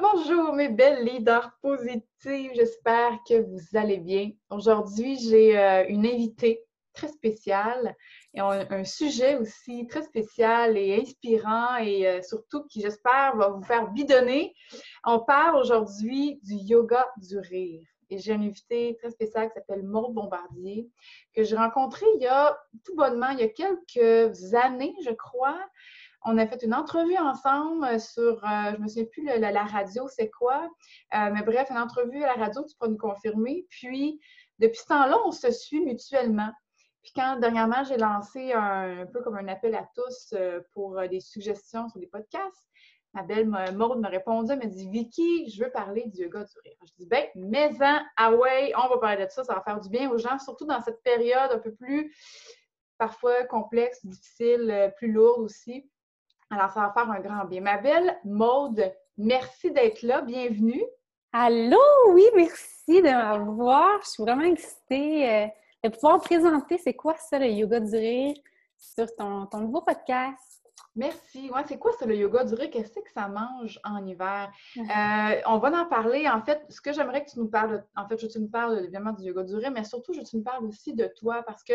[0.00, 2.52] Bonjour, mes belles leaders positives.
[2.54, 4.30] J'espère que vous allez bien.
[4.48, 6.62] Aujourd'hui, j'ai euh, une invitée
[6.92, 7.96] très spéciale
[8.32, 13.62] et un, sujet aussi très spécial et inspirant et euh, surtout qui, j'espère, va vous
[13.62, 14.54] faire bidonner.
[15.04, 17.82] On parle aujourd'hui du yoga du rire.
[18.10, 20.88] Et j'ai une invitée très spéciale qui s'appelle Maud Bombardier,
[21.34, 25.58] que j'ai rencontrée il y a tout bonnement, il y a quelques années, je crois.
[26.24, 30.08] On a fait une entrevue ensemble euh, sur, euh, je me souviens plus la, radio,
[30.08, 30.68] c'est quoi,
[31.14, 33.66] euh, mais bref, une entrevue à la radio, tu pourras nous confirmer.
[33.70, 34.20] Puis,
[34.58, 36.50] depuis ce temps-là, on se suit mutuellement.
[37.02, 40.34] Puis quand dernièrement, j'ai lancé un, peu comme un appel à tous
[40.74, 42.68] pour des suggestions sur des podcasts,
[43.14, 46.58] ma belle Maude me répondait, elle m'a dit Vicky, je veux parler du yoga du
[46.64, 46.76] rire.
[46.84, 49.88] Je dis ben, mais-en, ah ouais, on va parler de ça, ça va faire du
[49.88, 52.12] bien aux gens, surtout dans cette période un peu plus
[52.98, 55.88] parfois complexe, difficile, plus lourde aussi.
[56.50, 57.60] Alors, ça va faire un grand bien.
[57.60, 58.82] Ma belle Maude,
[59.18, 60.22] merci d'être là.
[60.22, 60.82] Bienvenue.
[61.30, 61.76] Allô,
[62.12, 64.00] oui, merci de m'avoir.
[64.02, 65.46] Je suis vraiment excitée euh,
[65.84, 68.34] de pouvoir présenter c'est quoi ça, le yoga du rire,
[68.78, 70.47] sur ton, ton nouveau podcast?
[70.96, 71.50] Merci.
[71.50, 72.70] Ouais, c'est quoi ça, le yoga du rire?
[72.70, 74.50] Qu'est-ce que ça mange en hiver?
[74.76, 76.28] Euh, on va en parler.
[76.28, 78.78] En fait, ce que j'aimerais que tu nous parles, en fait, je tu nous parles
[78.80, 81.62] évidemment du yoga du rire, mais surtout, je tu nous parles aussi de toi parce
[81.62, 81.74] que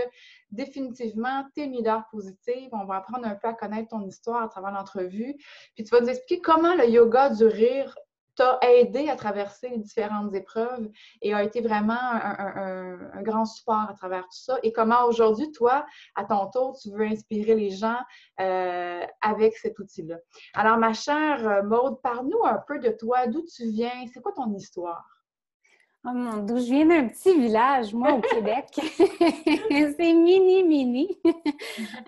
[0.52, 2.70] définitivement, tu es une leader positive.
[2.74, 5.36] On va apprendre un peu à connaître ton histoire à travers l'entrevue.
[5.76, 7.96] Puis tu vas nous expliquer comment le yoga du rire
[8.36, 10.90] t'a aidé à traverser les différentes épreuves
[11.22, 14.58] et a été vraiment un, grand support à travers tout ça?
[14.64, 18.00] Et comment aujourd'hui, toi, à ton tour, tu veux inspirer les gens
[18.40, 20.18] euh, avec cet outil-là?
[20.54, 24.32] Alors, ma chère euh, Maude, parle-nous un peu de toi, d'où tu viens, c'est quoi
[24.34, 25.14] ton histoire?
[26.06, 28.66] Oh mon Dieu, je viens d'un petit village, moi, au Québec.
[28.76, 31.18] c'est mini, mini.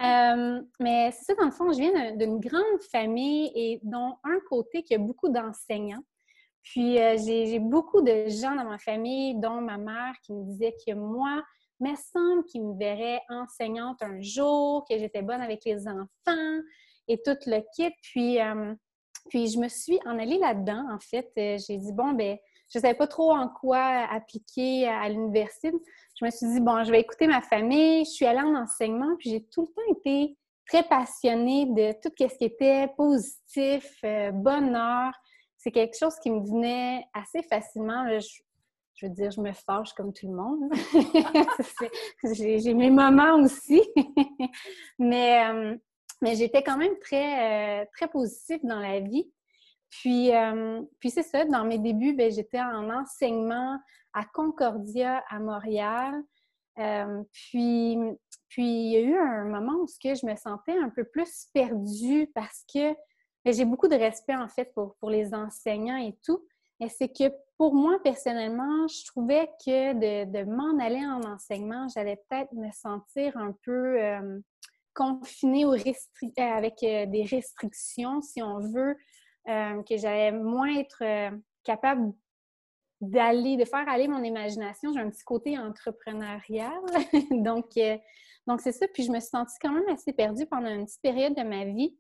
[0.04, 4.40] Euh, mais c'est ça, dans le fond, je viens d'une grande famille et dont un
[4.50, 6.04] côté qui a beaucoup d'enseignants.
[6.66, 10.76] Puis euh, j'ai beaucoup de gens dans ma famille, dont ma mère, qui me disait
[10.86, 11.44] que moi,
[11.80, 16.62] me semble qu'il me verrait enseignante un jour, que j'étais bonne avec les enfants
[17.08, 17.94] et tout le kit.
[18.02, 18.74] Puis, euh,
[19.30, 21.32] puis je me suis en allée là-dedans, en fait.
[21.38, 22.38] Euh, j'ai dit, bon, ben
[22.74, 23.78] je ne savais pas trop en quoi
[24.10, 25.72] appliquer à l'université.
[26.20, 28.06] Je me suis dit, bon, je vais écouter ma famille.
[28.06, 30.36] Je suis allée en enseignement, puis j'ai tout le temps été
[30.68, 34.02] très passionnée de tout ce qui était positif,
[34.34, 35.14] bonheur
[35.66, 38.06] c'est quelque chose qui me venait assez facilement.
[38.20, 40.72] je, veux dire, je me fâche comme tout le monde.
[42.62, 43.82] j'ai mes moments aussi.
[45.00, 45.76] mais euh,
[46.22, 49.28] mais j'étais quand même très, euh, très positive dans la vie.
[49.90, 53.80] Puis, euh, c'est ça, dans mes débuts, ben, j'étais en enseignement
[54.14, 56.14] à Concordia à Montréal.
[57.32, 57.98] puis,
[58.50, 62.30] puis il y a eu un moment où je me sentais un peu plus perdue
[62.36, 62.96] parce que
[63.54, 66.44] j'ai beaucoup de respect, en fait, pour, pour les enseignants et tout.
[66.80, 71.88] Mais c'est que pour moi, personnellement, je trouvais que de, de m'en aller en enseignement,
[71.88, 74.40] j'allais peut-être me sentir un peu euh,
[74.94, 78.98] confinée ou avec euh, des restrictions, si on veut,
[79.48, 81.04] euh, que j'allais moins être
[81.64, 82.14] capable
[83.00, 84.92] d'aller, de faire aller mon imagination.
[84.92, 86.74] J'ai un petit côté entrepreneurial.
[87.32, 87.68] donc,
[88.48, 88.86] donc c'est ça.
[88.94, 91.66] Puis je me suis sentie quand même assez perdue pendant une petite période de ma
[91.66, 91.96] vie.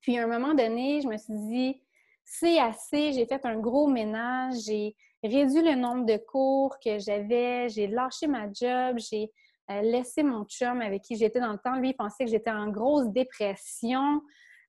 [0.00, 1.82] Puis à un moment donné, je me suis dit,
[2.24, 7.68] c'est assez, j'ai fait un gros ménage, j'ai réduit le nombre de cours que j'avais,
[7.68, 9.30] j'ai lâché ma job, j'ai
[9.70, 11.76] euh, laissé mon chum avec qui j'étais dans le temps.
[11.76, 14.22] Lui, il pensait que j'étais en grosse dépression.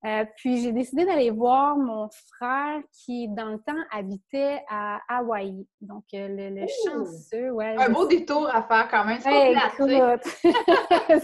[0.06, 5.66] Euh, puis j'ai décidé d'aller voir mon frère qui, dans le temps, habitait à Hawaï.
[5.80, 7.78] Donc, euh, le, chanceux, ouais.
[7.78, 9.22] Un beau détour à faire quand même.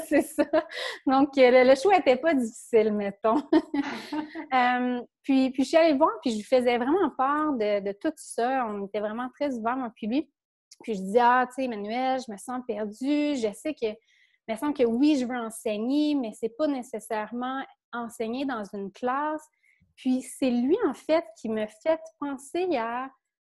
[0.08, 0.46] C'est ça.
[1.06, 3.42] Donc, euh, le, choix n'était pas difficile, mettons.
[5.24, 8.14] puis, puis je suis allée voir, puis je lui faisais vraiment part de, de tout
[8.16, 8.66] ça.
[8.66, 10.32] On était vraiment très ouverts, moi puis lui.
[10.84, 13.36] Puis je disais, ah, tu sais, Emmanuel, je me sens perdue.
[13.36, 13.88] Je sais que
[14.50, 17.62] il me semble que oui, je veux enseigner, mais c'est pas nécessairement
[17.94, 19.46] enseigner dans une classe.
[19.96, 23.10] Puis c'est lui, en fait, qui me fait penser à,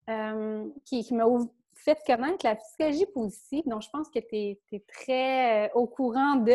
[0.10, 1.26] euh, qui, m'a
[1.74, 3.64] fait connaître la psychologie positive.
[3.66, 6.54] Donc, je pense que tu es, très euh, au courant de.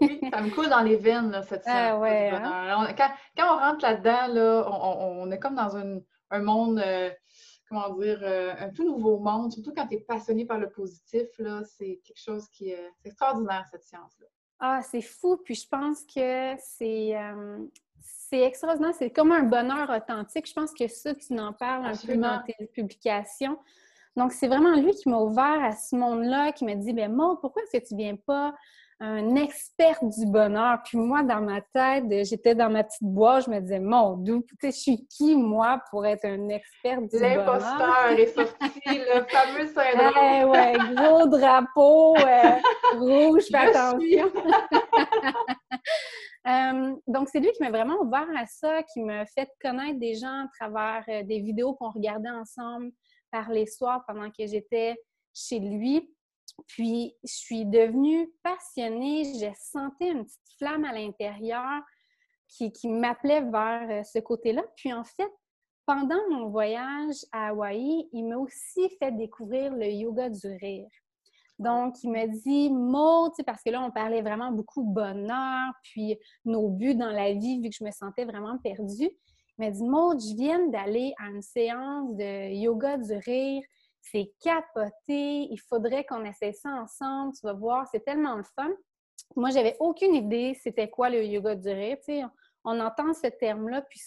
[0.00, 2.94] oui, ça me coule dans les veines, là, cette ah, ouais, hein?
[2.96, 6.82] quand, quand, on rentre là-dedans, là, on, on, est comme dans un monde.
[6.84, 7.10] Euh,
[7.70, 8.20] comment dire,
[8.58, 11.28] un tout nouveau monde, surtout quand tu es passionné par le positif,
[11.64, 14.26] c'est quelque chose qui est extraordinaire, cette science-là.
[14.60, 15.38] Ah, c'est fou.
[15.44, 17.58] Puis je pense que c'est euh,
[18.30, 18.94] c'est extraordinaire.
[18.94, 20.48] C'est comme un bonheur authentique.
[20.48, 23.58] Je pense que ça, tu en parles un peu dans tes publications.
[24.16, 27.40] Donc, c'est vraiment lui qui m'a ouvert à ce monde-là, qui m'a dit, ben Maud,
[27.40, 28.54] pourquoi est-ce que tu viens pas?
[29.00, 30.78] Un expert du bonheur.
[30.84, 34.22] Puis moi, dans ma tête, j'étais dans ma petite boîte, je me disais, mon
[34.60, 37.46] sais, je suis qui, moi, pour être un expert du bonheur?
[37.46, 40.12] L'imposteur est sorti, le fameux syndrome.
[40.22, 44.30] Eh ouais, gros drapeau, euh, rouge, fais attention.
[46.48, 50.14] Euh, donc, c'est lui qui m'a vraiment ouvert à ça, qui m'a fait connaître des
[50.14, 52.92] gens à travers euh, des vidéos qu'on regardait ensemble
[53.30, 54.96] par les soirs pendant que j'étais
[55.34, 56.10] chez lui.
[56.66, 59.34] Puis, je suis devenue passionnée.
[59.38, 61.82] J'ai senti une petite flamme à l'intérieur
[62.48, 64.62] qui, m'appelait vers euh, ce côté-là.
[64.76, 65.30] Puis, en fait,
[65.86, 70.88] pendant mon voyage à Hawaï, il m'a aussi fait découvrir le yoga du rire.
[71.58, 76.68] Donc, il m'a dit, Maud, parce que là, on parlait vraiment beaucoup bonheur, puis nos
[76.70, 79.10] buts dans la vie, vu que je me sentais vraiment perdue.
[79.58, 83.62] Il m'a dit, Maud, je viens d'aller à une séance de yoga du rire
[84.02, 88.70] c'est capoté, il faudrait qu'on essaie ça ensemble, tu vas voir, c'est tellement le fun.
[89.36, 92.30] Moi, j'avais aucune idée c'était quoi le yoga du rire.
[92.64, 94.00] on entend ce terme-là, puis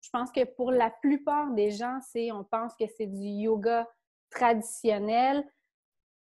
[0.00, 3.88] je pense que pour la plupart des gens, c'est on pense que c'est du yoga
[4.30, 5.44] traditionnel,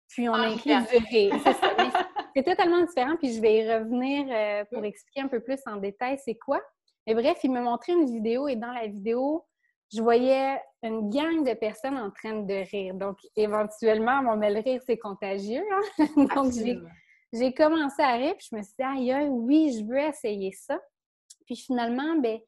[0.08, 1.34] puis on inclut du rire.
[2.36, 5.76] C'est totalement différent, puis je vais y revenir euh, pour expliquer un peu plus en
[5.76, 6.60] détail c'est quoi.
[7.06, 9.46] Mais bref, il m'a montré une vidéo et dans la vidéo,
[9.94, 12.94] je voyais une gang de personnes en train de rire.
[12.94, 15.62] Donc, éventuellement, mon le rire, c'est contagieux.
[15.98, 16.06] Hein.
[16.34, 16.52] Donc,
[17.32, 20.78] j'ai commencé à rire, puis je me suis dit, aïe, oui, je veux essayer ça.
[21.46, 22.38] Puis finalement, ben,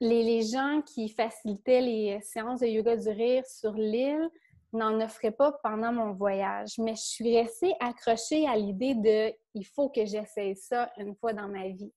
[0.00, 4.28] les, les, gens qui facilitaient les séances de yoga du rire sur l'île
[4.72, 6.72] n'en offraient pas pendant mon voyage.
[6.78, 11.32] Mais je suis restée accrochée à l'idée de il faut que j'essaye ça une fois
[11.32, 11.92] dans ma vie.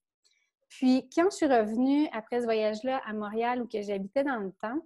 [0.68, 4.80] Puis, quand je suis revenue après ce voyage-là à Montréal où j'habitais dans le temps,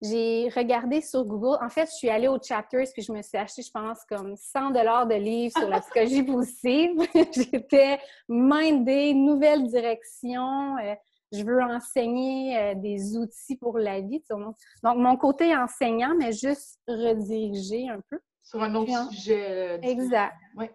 [0.00, 1.58] j'ai regardé sur Google.
[1.60, 4.36] En fait, je suis allée au Chapters puis je me suis acheté, je pense, comme
[4.36, 6.90] 100 dollars de livres sur la psychologie positive.
[7.32, 7.98] J'étais
[8.28, 10.76] mindée, nouvelle direction.
[10.78, 10.94] Euh,
[11.32, 14.22] je veux enseigner euh, des outils pour la vie.
[14.30, 18.18] Donc, mon côté enseignant, mais juste rediriger un peu.
[18.42, 19.46] Sur un autre sujet.
[19.50, 20.36] Euh, exact.
[20.56, 20.66] Oui.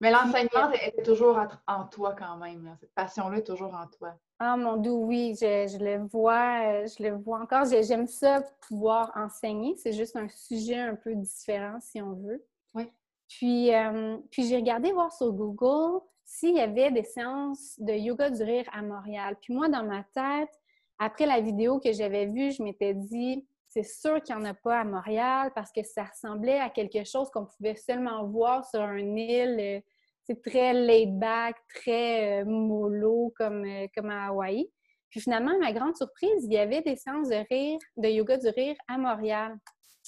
[0.00, 2.74] Mais l'enseignement est toujours en toi quand même.
[2.80, 4.14] Cette passion-là est toujours en toi.
[4.38, 7.66] Ah mon Dieu, oui, je, le vois, euh, je le vois encore.
[7.66, 9.76] J'aime ça pouvoir enseigner.
[9.76, 12.42] C'est juste un sujet un peu différent si on veut.
[12.72, 12.90] Oui.
[13.28, 18.30] Puis, euh, puis j'ai regardé voir sur Google s'il y avait des séances de yoga
[18.30, 19.36] du rire à Montréal.
[19.42, 20.58] Puis moi, dans ma tête,
[20.98, 24.54] après la vidéo que j'avais vue, je m'étais dit, c'est sûr qu'il n'y en a
[24.54, 28.82] pas à Montréal parce que ça ressemblait à quelque chose qu'on pouvait seulement voir sur
[28.82, 29.56] une île.
[29.60, 29.80] Euh,
[30.24, 34.68] c'est très laid back, très euh, mollo comme, euh, comme à Hawaï.
[35.08, 38.48] Puis finalement, ma grande surprise, il y avait des séances de rire, de yoga du
[38.48, 39.56] rire à Montréal.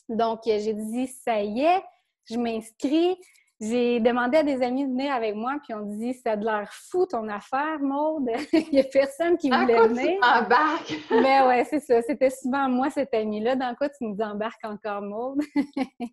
[0.09, 1.83] Donc, j'ai dit, ça y est,
[2.31, 3.17] je m'inscris.
[3.63, 6.45] J'ai demandé à des amis de venir avec moi, puis on dit Ça a de
[6.45, 8.29] l'air fou ton affaire, Maude.
[8.53, 10.19] Il n'y a personne qui voulait quoi venir.
[10.21, 10.95] Tu embarques?
[11.13, 12.03] Mais ouais, c'est ça.
[12.03, 13.55] C'était souvent moi, cet ami-là.
[13.55, 15.43] Dans quoi tu nous embarques encore, Maude?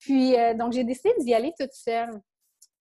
[0.00, 2.20] puis, euh, donc, j'ai décidé d'y aller toute seule.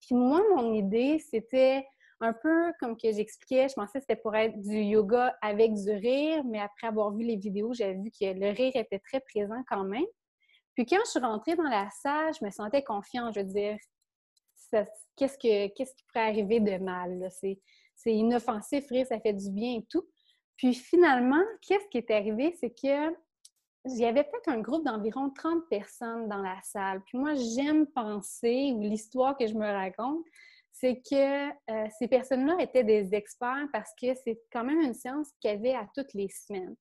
[0.06, 1.88] Puis, moi, mon idée, c'était
[2.20, 5.90] un peu comme que j'expliquais, je pensais que c'était pour être du yoga avec du
[5.90, 9.64] rire, mais après avoir vu les vidéos, j'avais vu que le rire était très présent
[9.70, 10.06] quand même.
[10.76, 13.34] Puis quand je suis rentrée dans la salle, je me sentais confiante.
[13.36, 13.78] Je veux dire,
[15.16, 17.30] qu'est-ce, qui pourrait arriver de mal?
[17.32, 17.60] C'est,
[18.06, 20.06] inoffensif, rire, ça fait du bien et tout.
[20.58, 22.56] Puis finalement, qu'est-ce qui est arrivé?
[22.60, 23.16] C'est que
[23.86, 27.02] il y avait peut-être un groupe d'environ 30 personnes dans la salle.
[27.06, 30.24] Puis moi, j'aime penser, ou l'histoire que je me raconte,
[30.72, 35.30] c'est que euh, ces personnes-là étaient des experts parce que c'est quand même une séance
[35.40, 36.76] qu'il y avait à toutes les semaines.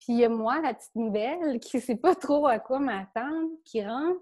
[0.00, 2.78] Puis il y a moi, la petite nouvelle, qui ne sait pas trop à quoi
[2.78, 4.20] m'attendre, qui rentre.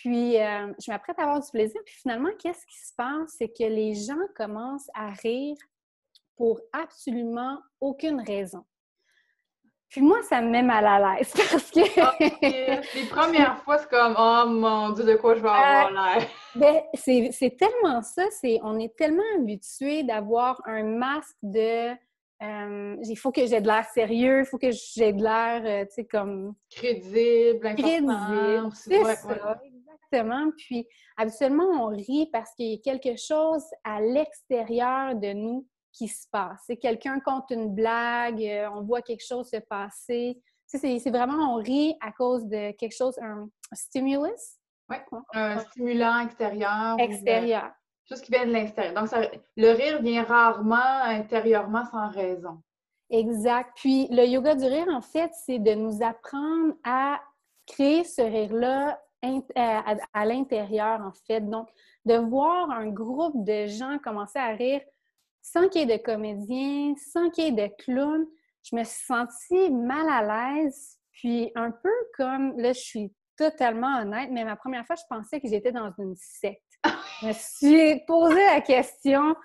[0.00, 1.80] Puis, euh, je m'apprête à avoir du plaisir.
[1.84, 3.34] Puis finalement, qu'est-ce qui se passe?
[3.38, 5.56] C'est que les gens commencent à rire
[6.36, 8.64] pour absolument aucune raison.
[9.88, 11.80] Puis moi, ça me met mal à l'aise parce que...
[12.98, 16.28] les premières fois, c'est comme «Oh mon Dieu, de quoi je vais avoir euh, l'air?
[16.54, 18.24] Ben, c'est tellement ça.
[18.62, 21.94] On est tellement habitué d'avoir un masque de
[22.42, 25.86] euh, il faut que j'ai de l'air sérieux, il faut que j'ai de l'air, euh,
[25.86, 26.54] tu sais, comme...
[26.70, 29.58] Crédible, Crédible, c'est ça,
[30.12, 30.50] exactement.
[30.56, 30.86] Puis,
[31.16, 36.26] habituellement, on rit parce qu'il y a quelque chose à l'extérieur de nous qui se
[36.30, 36.60] passe.
[36.66, 40.40] C'est quelqu'un compte une blague, euh, on voit quelque chose se passer.
[40.70, 44.58] Tu sais, c'est vraiment, on rit à cause de quelque chose, un, stimulus.
[44.88, 44.96] Oui,
[45.32, 46.96] un stimulant extérieur.
[46.98, 47.72] Extérieur.
[48.08, 48.94] Chose qui vient de l'extérieur.
[48.94, 49.10] Donc,
[49.56, 52.62] le rire vient rarement intérieurement sans raison.
[53.10, 53.70] Exact.
[53.76, 57.20] Puis, le yoga du rire, en fait, c'est de nous apprendre à
[57.66, 59.00] créer ce rire-là
[59.54, 61.40] à, l'intérieur, en fait.
[61.40, 61.68] Donc,
[62.04, 64.80] de voir un groupe de gens commencer à rire
[65.42, 68.26] sans qu'il y ait de comédiens, sans qu'il y ait de clowns,
[68.64, 74.00] je me suis sentie mal à l'aise, puis un peu comme, là, je suis totalement
[74.00, 76.62] honnête, mais ma première fois, je pensais que j'étais dans une secte.
[77.20, 79.36] je me suis posé la question,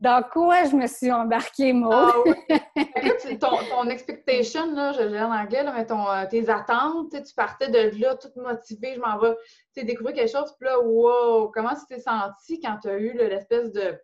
[0.00, 1.92] dans quoi je me suis embarquée, Maud?
[1.94, 2.58] Ah,
[3.40, 7.68] ton, ton, expectation, là, je l'ai en anglais, mais ton, euh, tes attentes, tu partais
[7.68, 11.50] de là toute motivée, je m'en vais découvrir quelque chose, puis là, wow!
[11.52, 13.98] Comment tu t'es sentie quand tu as eu l'espèce de,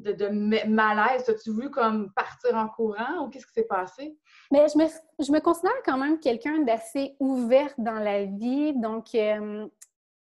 [0.00, 0.28] de, de
[0.66, 1.28] malaise?
[1.28, 4.16] As-tu voulu comme partir en courant ou qu'est-ce qui s'est passé?
[4.50, 4.86] Mais je me,
[5.24, 9.68] je me considère quand même quelqu'un d'assez ouvert dans la vie, donc euh,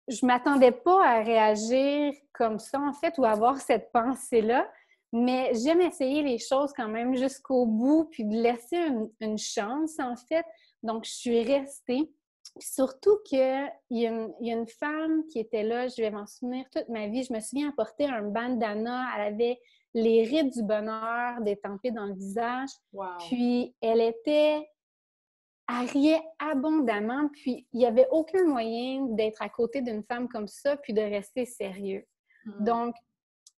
[0.08, 2.12] je m'attendais pas à réagir
[2.42, 4.68] comme ça, en fait, ou avoir cette pensée-là.
[5.12, 8.88] Mais j'aime essayer les choses quand même jusqu'au bout, puis de laisser
[9.20, 10.44] une, chance, en fait.
[10.82, 12.10] Donc, je suis restée.
[12.58, 17.06] surtout qu'il y, a une femme qui était là, je vais m'en souvenir toute ma
[17.06, 17.22] vie.
[17.22, 19.06] Je me souviens apporter un bandana.
[19.14, 19.60] Elle avait
[19.94, 22.70] les rides du bonheur détampées dans le visage.
[23.28, 24.66] Puis, elle était
[25.68, 30.48] elle riait abondamment, puis il n'y avait aucun moyen d'être à côté d'une femme comme
[30.48, 32.04] ça, puis de rester sérieux.
[32.44, 32.64] Hmm.
[32.64, 32.94] Donc,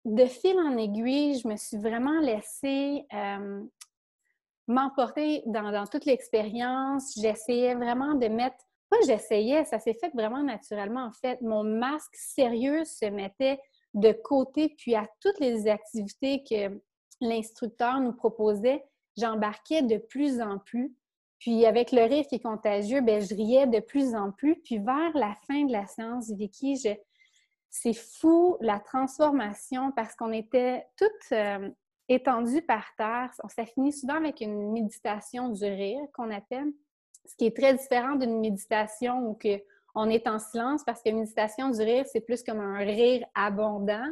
[0.04, 3.62] de fil en aiguille, je me suis vraiment laissée euh,
[4.66, 7.14] m'emporter dans, toute l'expérience.
[7.20, 8.56] J'essayais vraiment de mettre,
[8.90, 11.40] pas j'essayais, ça s'est fait vraiment naturellement en fait.
[11.40, 13.60] Mon masque sérieux se mettait
[13.94, 16.80] de côté, puis à toutes les activités que
[17.20, 18.84] l'instructeur nous proposait,
[19.16, 20.94] j'embarquais de plus en plus.
[21.38, 24.56] Puis avec le rire qui contagieux, ben, je riais de plus en plus.
[24.62, 26.76] Puis vers la fin de la séance, Vicky,
[27.76, 31.68] c'est fou la transformation parce qu'on était toutes euh,
[32.08, 33.30] étendues par terre.
[33.48, 36.72] Ça finit souvent avec une méditation du rire qu'on appelle,
[37.26, 39.60] ce qui est très différent d'une méditation où que
[39.96, 44.08] on est en silence parce que méditation du rire, c'est plus comme un rire abondant.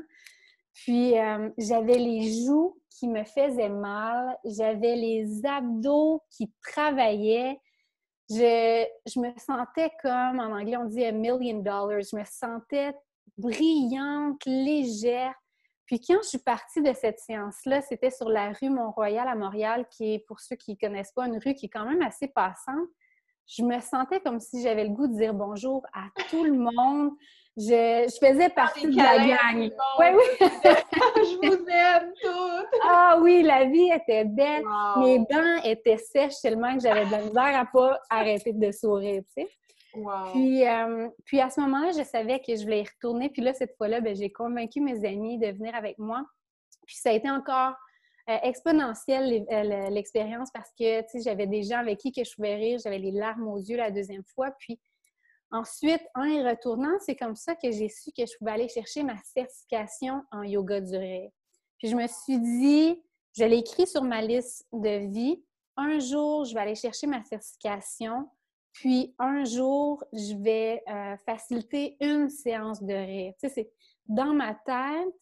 [0.74, 7.60] Puis euh, j'avais les joues qui me faisaient mal, j'avais les abdos qui travaillaient.
[8.28, 12.92] Je, je, me sentais comme, en anglais on dit a million dollars, je me sentais
[13.42, 15.34] brillante, légère.
[15.86, 19.86] Puis quand je suis partie de cette séance-là, c'était sur la rue Mont-Royal à Montréal,
[19.90, 22.28] qui est, pour ceux qui ne connaissent pas, une rue qui est quand même assez
[22.28, 22.88] passante.
[23.46, 27.10] Je me sentais comme si j'avais le goût de dire bonjour à tout le monde.
[27.54, 29.70] Je, faisais partie de la gang.
[29.98, 30.48] Oui, oui.
[31.16, 32.80] je vous aime toutes.
[32.88, 34.64] Ah oui, la vie était belle.
[34.96, 39.22] Mes dents étaient sèches tellement que j'avais de la misère à pas arrêter de sourire,
[39.36, 39.50] tu sais.
[40.32, 43.28] Puis, euh, puis à ce moment-là, je savais que je voulais y retourner.
[43.28, 46.24] Puis là, cette fois-là, ben, j'ai convaincu mes amis de venir avec moi.
[46.86, 47.74] Puis ça a été encore
[48.30, 52.78] euh, exponentiel euh, l'expérience parce que j'avais des gens avec qui que je pouvais rire,
[52.82, 54.50] j'avais les larmes aux yeux la deuxième fois.
[54.58, 54.80] Puis
[55.52, 59.02] Ensuite, en y retournant, c'est comme ça que j'ai su que je pouvais aller chercher
[59.02, 61.30] ma certification en yoga du rire.
[61.78, 63.02] Puis je me suis dit,
[63.36, 65.44] je l'ai écrit sur ma liste de vie.
[65.76, 68.30] Un jour, je vais aller chercher ma certification.
[68.72, 73.34] Puis un jour, je vais euh, faciliter une séance de rire.
[73.38, 73.72] Tu sais, c'est
[74.06, 75.14] dans ma tête,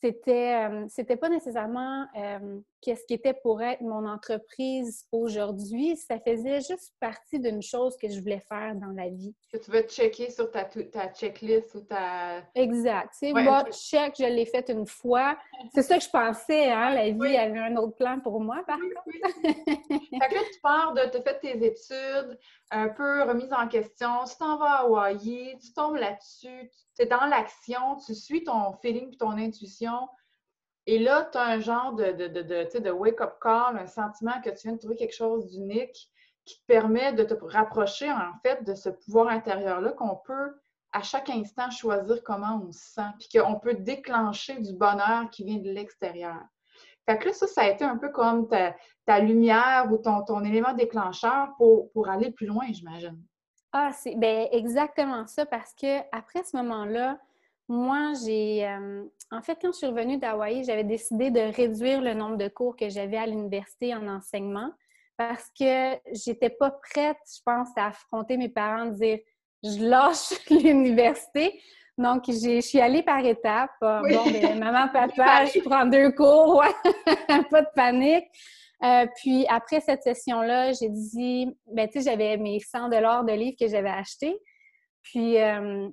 [0.00, 5.96] c'était euh, c'était pas nécessairement euh, qu'est-ce qui était pour être mon entreprise aujourd'hui.
[5.96, 9.34] Ça faisait juste partie d'une chose que je voulais faire dans la vie.
[9.52, 12.42] Que tu veux checker sur ta, ta checklist ou ta.
[12.54, 13.12] Exact.
[13.18, 15.36] Tu sais, check, je l'ai fait une fois.
[15.74, 16.94] C'est ça que je pensais, hein?
[16.94, 19.02] La vie avait un autre plan pour moi, par contre.
[19.42, 22.38] fait que là, tu pars de, tu fait tes études,
[22.70, 27.06] un peu remise en question, tu t'en vas à Hawaii, tu tombes là-dessus, tu es
[27.06, 30.08] dans l'action, tu suis ton feeling ton intuition.
[30.86, 34.68] Et là, tu as un genre de, de, de, wake-up call, un sentiment que tu
[34.68, 36.10] viens de trouver quelque chose d'unique
[36.46, 40.54] qui te permet de te rapprocher, en fait, de ce pouvoir intérieur-là qu'on peut,
[40.92, 45.44] à chaque instant, choisir comment on se sent, puis qu'on peut déclencher du bonheur qui
[45.44, 46.40] vient de l'extérieur.
[47.04, 50.42] Fait que là, ça, ça a été un peu comme ta, lumière ou ton, ton
[50.42, 53.22] élément déclencheur pour, pour aller plus loin, j'imagine.
[53.72, 57.18] Ah, c'est ben, exactement ça, parce que après ce moment-là,
[57.68, 58.66] moi, j'ai.
[58.66, 62.48] Euh, en fait, quand je suis revenue d'Hawaï, j'avais décidé de réduire le nombre de
[62.48, 64.72] cours que j'avais à l'université en enseignement
[65.18, 69.18] parce que j'étais pas prête, je pense, à affronter mes parents, de dire
[69.62, 71.60] je lâche l'université.
[71.98, 73.72] Donc, je suis allée par étapes.
[73.80, 76.64] Bon, ben, maman, papa, je prends deux cours,
[77.50, 78.28] pas de panique.
[78.84, 83.32] Euh, puis après cette session-là, j'ai dit, ben tu sais, j'avais mes 100 dollars de
[83.32, 84.38] livres que j'avais achetés.
[85.02, 85.88] Puis euh,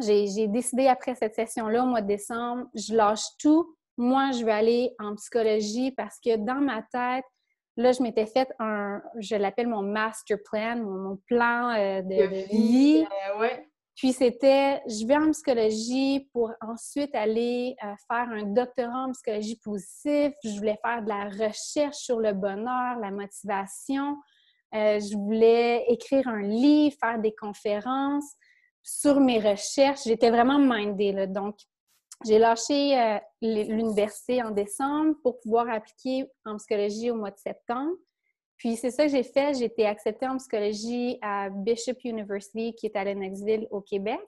[0.00, 3.76] j'ai décidé après cette session-là, au mois de décembre, je lâche tout.
[3.98, 7.24] Moi, je vais aller en psychologie parce que dans ma tête,
[7.76, 13.06] là, je m'étais fait un, je l'appelle mon master plan, mon, plan euh, de, vie.
[13.96, 19.60] Puis c'était, je vais en psychologie pour ensuite aller euh, faire un doctorat en psychologie
[19.62, 20.32] positive.
[20.42, 24.16] Je voulais faire de la recherche sur le bonheur, la motivation.
[24.74, 28.32] Euh, je voulais écrire un livre, faire des conférences
[28.82, 30.04] sur mes recherches.
[30.06, 31.12] J'étais vraiment mindée.
[31.12, 31.26] Là.
[31.26, 31.56] Donc,
[32.24, 37.96] j'ai lâché euh, l'université en décembre pour pouvoir appliquer en psychologie au mois de septembre.
[38.62, 39.54] Puis c'est ça que j'ai fait.
[39.54, 44.20] J'ai été acceptée en psychologie à Bishop University, qui est à Lennoxville, au Québec.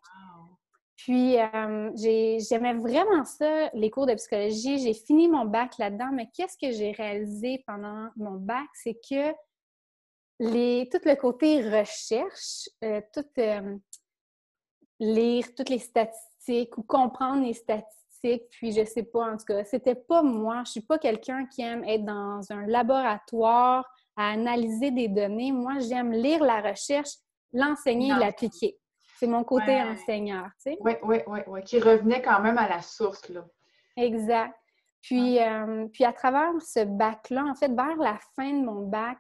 [0.97, 4.79] Puis euh, j'aimais vraiment ça, les cours de psychologie.
[4.79, 8.67] J'ai fini mon bac là-dedans, mais qu'est-ce que j'ai réalisé pendant mon bac?
[8.73, 9.33] C'est que
[10.41, 13.77] les, tout le côté recherche, euh, tout, euh,
[14.99, 19.63] lire toutes les statistiques ou comprendre les statistiques, puis je sais pas, en tout cas,
[19.63, 20.65] c'était pas moi.
[20.67, 25.53] Je suis pas quelqu'un qui aime être dans un laboratoire à analyser des données.
[25.53, 27.11] Moi, j'aime lire la recherche,
[27.53, 28.77] l'enseigner et l'appliquer.
[29.19, 30.79] C'est mon côté enseignant, tu sais.
[30.81, 33.45] Oui, oui, oui, oui, qui revenait quand même à la source, là.
[33.97, 34.55] Exact.
[35.03, 39.19] Puis, euh, puis à travers ce bac-là, en fait, vers la fin de mon bac,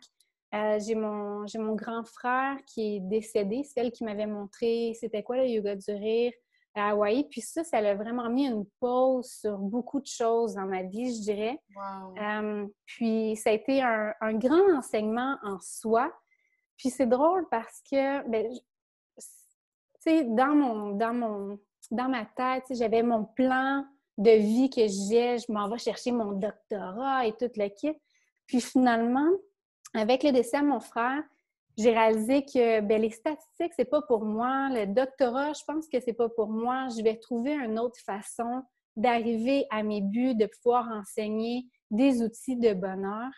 [0.55, 5.37] euh, j'ai mon, mon grand frère qui est décédé, celle qui m'avait montré c'était quoi
[5.37, 6.33] le yoga du rire
[6.75, 7.25] à Hawaï.
[7.31, 11.14] Puis ça, ça a vraiment mis une pause sur beaucoup de choses dans ma vie,
[11.14, 11.61] je dirais.
[12.21, 16.12] Euh, puis ça a été un, grand enseignement en soi.
[16.76, 19.21] Puis c'est drôle parce que, ben, tu
[20.00, 21.59] sais, dans mon, dans mon,
[21.90, 23.85] dans ma tête, j'avais mon plan
[24.19, 27.97] de vie que j'ai, je m'en vais chercher mon doctorat et tout le kit.
[28.47, 29.28] Puis finalement,
[29.95, 31.23] avec le décès de mon frère,
[31.76, 34.69] j'ai réalisé que ben, les statistiques, c'est pas pour moi.
[34.71, 36.88] Le doctorat, je pense que c'est pas pour moi.
[36.97, 38.62] Je vais trouver une autre façon
[38.97, 43.31] d'arriver à mes buts, de pouvoir enseigner des outils de bonheur.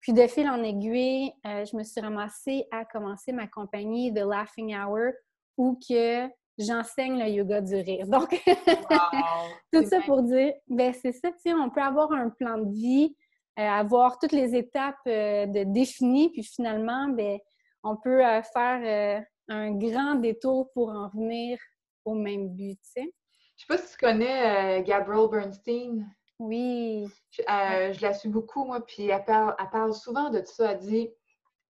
[0.00, 4.18] Puis de fil en aiguille, euh, je me suis ramassée à commencer ma compagnie The
[4.18, 5.12] Laughing Hour
[5.56, 8.06] où que j'enseigne le yoga du rire.
[8.06, 8.30] Donc,
[9.72, 13.16] tout ça pour dire, ben c'est ça, on peut avoir un plan de vie,
[13.58, 17.38] euh, avoir toutes les étapes euh, de définies, puis finalement, ben
[17.84, 21.58] on peut euh, faire euh, un grand détour pour en venir
[22.04, 23.14] au même but, tu sais.
[23.56, 26.06] Je sais pas si tu connais euh, Gabrielle Bernstein.
[26.40, 27.06] Oui.
[27.30, 30.72] Je, la suis beaucoup, moi, puis elle parle, souvent de ça.
[30.72, 31.10] Elle dit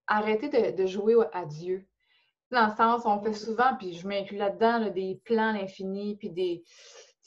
[0.07, 1.87] arrêtez de, jouer à Dieu.
[2.51, 6.31] Dans le sens, on fait souvent, puis je m'inclus là-dedans, des plans à l'infini, puis
[6.31, 6.65] des,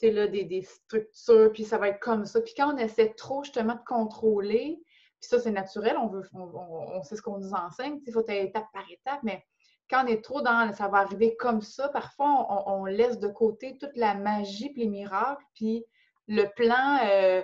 [0.02, 2.40] là, des, des, structures, puis ça va être comme ça.
[2.40, 4.80] Puis quand on essaie trop justement de contrôler,
[5.20, 8.84] puis ça, c'est naturel, on sait ce qu'on nous enseigne, il faut être étape par
[8.90, 9.44] étape, mais
[9.90, 13.78] quand on est trop dans ça va arriver comme ça, parfois on, laisse de côté
[13.78, 15.84] toute la magie, puis les miracles, puis
[16.26, 17.42] le plan euh,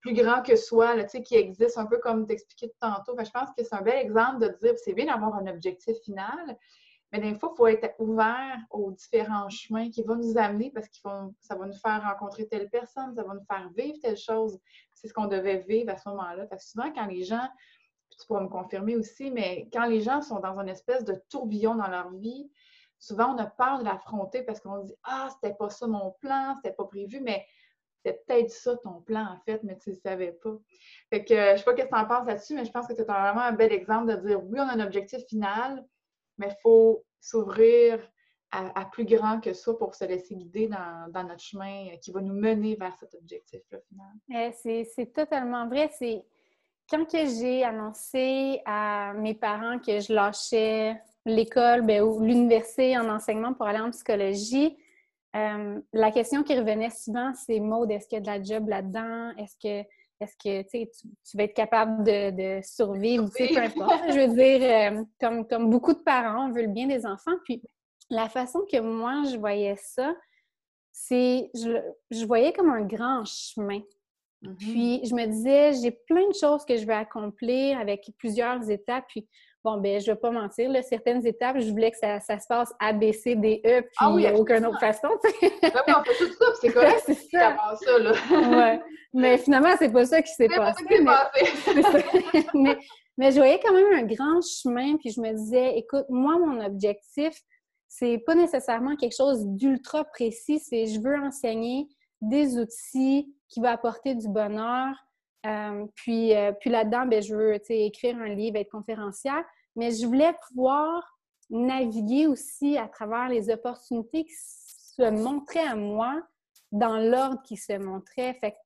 [0.00, 3.16] plus grand que soi, qui existe un peu comme t'expliquais tantôt.
[3.16, 6.56] je pense que c'est un bel exemple de dire c'est bien d'avoir un objectif final,
[7.14, 10.88] mais des fois, il faut être ouvert aux différents chemins qui vont nous amener parce
[10.88, 10.96] que
[11.38, 14.58] ça va nous faire rencontrer telle personne, ça va nous faire vivre telle chose.
[14.94, 16.46] C'est ce qu'on devait vivre à ce moment-là.
[16.46, 17.46] Parce que souvent, quand les gens,
[18.10, 21.76] tu pourras me confirmer aussi, mais quand les gens sont dans une espèce de tourbillon
[21.76, 22.50] dans leur vie,
[22.98, 26.56] souvent on a peur de l'affronter parce qu'on dit Ah, c'était pas ça mon plan,
[26.56, 27.46] c'était pas prévu, mais
[27.94, 30.56] c'était peut-être ça ton plan en fait, mais tu ne savais pas.
[31.10, 32.88] Fait que je ne sais pas ce que tu en penses là-dessus, mais je pense
[32.88, 35.86] que c'est vraiment un bel exemple de dire oui, on a un objectif final,
[36.38, 37.98] mais il faut s'ouvrir
[38.50, 42.34] à, plus grand que ça pour se laisser guider dans, notre chemin qui va nous
[42.34, 44.52] mener vers cet objectif-là final.
[44.64, 45.90] Eh, c'est totalement vrai.
[45.98, 46.24] C'est
[46.88, 53.54] quand j'ai annoncé à mes parents que je lâchais l'école ben, ou l'université en enseignement
[53.54, 54.76] pour aller en psychologie,
[55.34, 58.68] euh, la question qui revenait souvent, c'est Maud, est-ce qu'il y a de la job
[58.68, 59.32] là-dedans?
[59.36, 59.88] Est-ce que
[60.24, 64.02] est-ce que tu, tu, vas être capable de, survivre, peu importe.
[64.10, 67.34] Je veux dire, euh, comme, comme beaucoup de parents, on veut le bien des enfants.
[67.44, 67.62] Puis
[68.10, 70.14] la façon que moi, je voyais ça,
[70.92, 73.80] c'est, je, je voyais comme un grand chemin.
[74.42, 74.56] Mm-hmm.
[74.56, 79.04] Puis je me disais, j'ai plein de choses que je vais accomplir avec plusieurs étapes.
[79.08, 79.28] Puis
[79.64, 82.46] bon, ben je vais pas mentir, là, certaines étapes, je voulais que ça, ça, se
[82.46, 85.08] passe A, B, C, D, E, puis ah oui, aucune autre façon.
[85.42, 87.02] ben oui, on fait tout ça, c'est correct.
[87.06, 87.56] c'est ça.
[87.82, 88.12] ça là.
[88.50, 88.82] ouais.
[89.14, 90.84] Mais finalement, c'est pas ça qui s'est passé.
[90.90, 92.44] Mais...
[92.54, 92.78] mais,
[93.16, 96.62] mais je voyais quand même un grand chemin, puis je me disais, écoute, moi, mon
[96.64, 97.34] objectif,
[97.88, 101.86] c'est pas nécessairement quelque chose d'ultra précis, c'est je veux enseigner
[102.20, 104.94] des outils qui vont apporter du bonheur,
[105.44, 109.44] euh, puis, euh, puis là-dedans, ben, je veux écrire un livre, être conférencière,
[109.76, 111.02] mais je voulais pouvoir
[111.50, 116.22] naviguer aussi à travers les opportunités qui se montraient à moi
[116.72, 118.34] dans l'ordre qui se montrait.
[118.34, 118.56] Fait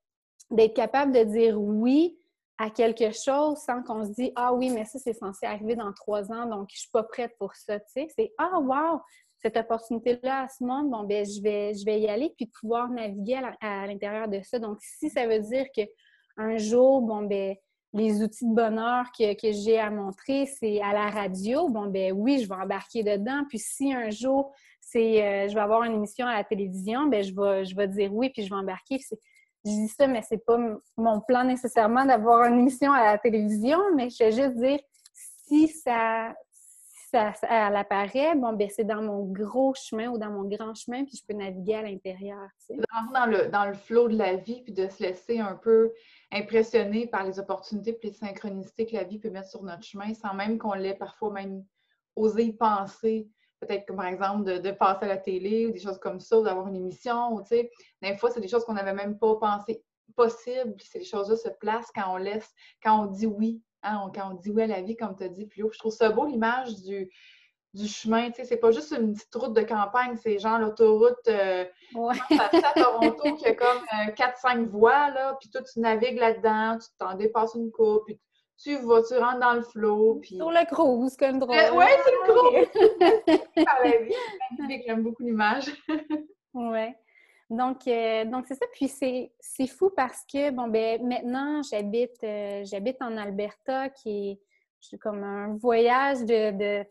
[0.50, 2.18] d'être capable de dire oui
[2.58, 5.92] à quelque chose sans qu'on se dise Ah oui, mais ça, c'est censé arriver dans
[5.92, 7.78] trois ans, donc je suis pas prête pour ça.
[7.86, 9.00] C'est Ah, wow!
[9.40, 12.88] cette opportunité-là à ce monde, bon, ben, je vais, je vais y aller puis pouvoir
[12.90, 14.58] naviguer à l'intérieur de ça.
[14.58, 15.66] Donc, si ça veut dire
[16.38, 17.57] qu'un jour, bon, ben,
[17.92, 22.40] les outils de bonheur que, j'ai à montrer, c'est à la radio, bon, ben oui,
[22.42, 23.44] je vais embarquer dedans.
[23.48, 27.22] Puis si un jour, c'est, euh, je vais avoir une émission à la télévision, ben
[27.22, 28.98] je vais, je vais dire oui, puis je vais embarquer.
[29.64, 30.59] Je dis ça, mais c'est pas
[30.96, 34.79] mon plan nécessairement d'avoir une émission à la télévision, mais je vais juste dire
[35.14, 36.35] si ça,
[37.11, 41.16] ça, apparaît, bon, ben c'est dans mon gros chemin ou dans mon grand chemin, puis
[41.16, 42.48] je peux naviguer à l'intérieur.
[42.66, 42.77] Tu
[43.14, 45.92] Dans le, dans le flot de la vie, puis de se laisser un peu
[46.32, 50.12] impressionner par les opportunités et les synchronicités que la vie peut mettre sur notre chemin,
[50.14, 51.64] sans même qu'on l'ait parfois même
[52.16, 53.28] osé penser.
[53.60, 56.44] Peut-être que, par exemple, de, passer à la télé ou des choses comme ça, ou
[56.44, 59.82] d'avoir une émission, ou des fois, c'est des choses qu'on n'avait même pas pensé
[60.14, 60.74] possible.
[60.80, 64.50] Ces choses-là se placent quand on laisse, quand on dit oui Hein, quand on dit
[64.50, 65.70] oui à la vie, comme tu as dit plus haut.
[65.72, 67.10] Je trouve ça beau l'image du,
[67.74, 68.31] du chemin.
[68.31, 71.64] Tu sais, c'est pas juste une petite route de campagne, c'est genre l'autoroute euh,
[71.96, 73.83] à Toronto qui a comme
[74.14, 78.18] 4-5 euh, voies, là, puis toi, tu navigues là-dedans, tu t'en dépasses une coupe, puis
[78.62, 80.18] tu vas, tu rentres dans le flot.
[80.22, 80.37] Puis...
[80.37, 81.57] Sur le cruise, comme drôle.
[81.57, 84.07] Euh, oui, c'est le cruise!
[84.07, 84.14] Vie,
[84.59, 85.70] magnifique, j'aime beaucoup l'image.
[86.54, 86.94] oui.
[87.50, 88.66] Donc, euh, donc c'est ça.
[88.72, 92.20] Puis c'est fou parce que, bon, ben maintenant, j'habite
[92.64, 94.38] j'habite en Alberta, qui
[94.92, 96.85] est comme un voyage de,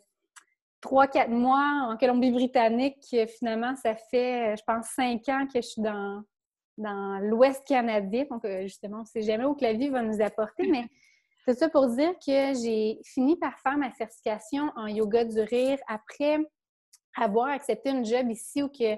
[0.82, 3.16] trois, quatre mois en Colombie-Britannique.
[3.38, 6.24] Finalement, ça fait, je pense, cinq ans que je suis dans,
[6.78, 8.26] dans l'Ouest canadien.
[8.30, 10.86] Donc, euh, justement, on ne sait jamais où que la vie va nous apporter, mais
[11.46, 15.80] c'est ça pour dire que j'ai fini par faire ma certification en yoga du rire
[15.88, 16.40] après
[17.16, 18.96] avoir accepté une job ici où que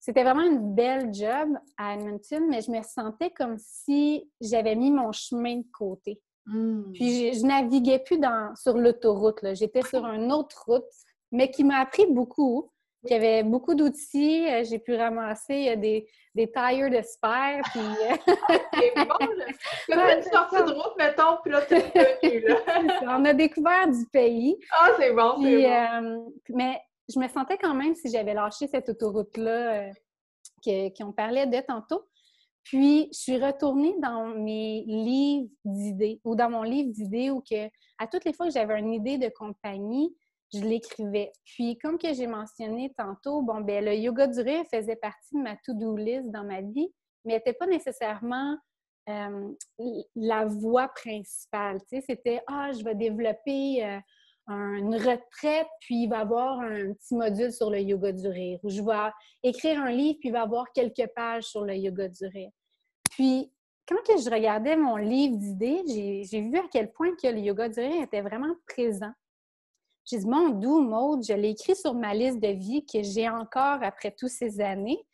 [0.00, 4.90] c'était vraiment une belle job à Edmonton, mais je me sentais comme si j'avais mis
[4.90, 6.20] mon chemin de côté.
[6.46, 6.90] Hmm.
[6.92, 9.38] Puis je, naviguais plus dans, sur l'autoroute.
[9.52, 10.82] J'étais sur une autre route,
[11.32, 12.70] mais qui m'a appris beaucoup.
[13.04, 14.46] Il y avait beaucoup d'outils.
[14.48, 17.00] Euh, j'ai pu ramasser des, des tires de.
[17.70, 17.80] Puis...
[17.80, 18.16] Euh,
[18.74, 20.16] c'est bon, là.
[20.16, 22.56] une sortie de route, mettons, puis là, tu es là.
[23.18, 24.56] On a découvert du pays.
[24.70, 26.08] Ah, c'est bon, c'est bon.
[26.08, 26.80] Euh, mais
[27.12, 29.90] je me sentais quand même si j'avais lâché cette autoroute-là
[30.66, 32.04] euh, qu'on parlait de tantôt.
[32.64, 37.66] Puis, je suis retournée dans mes livres d'idées ou dans mon livre d'idées où que,
[37.98, 40.14] à toutes les fois que j'avais une idée de compagnie,
[40.52, 41.32] je l'écrivais.
[41.44, 45.42] Puis, comme que j'ai mentionné tantôt, bon, ben le yoga du rire faisait partie de
[45.42, 46.92] ma to-do list dans ma vie,
[47.24, 48.56] mais n'était pas nécessairement
[49.08, 49.52] euh,
[50.14, 51.80] la voie principale.
[51.88, 53.98] Tu sais, c'était, ah, je vais développer euh,
[54.48, 58.58] une retraite, puis il va y avoir un petit module sur le yoga du rire,
[58.62, 59.10] où je vais
[59.42, 62.50] écrire un livre, puis il va y avoir quelques pages sur le yoga du rire.
[63.10, 63.52] Puis,
[63.88, 65.82] quand que je regardais mon livre d'idées,
[66.24, 69.12] j'ai vu à quel point que le yoga du rire était vraiment présent.
[70.04, 73.28] J'ai dit, mon doux mode, je l'ai écrit sur ma liste de vie que j'ai
[73.28, 75.04] encore après toutes ces années.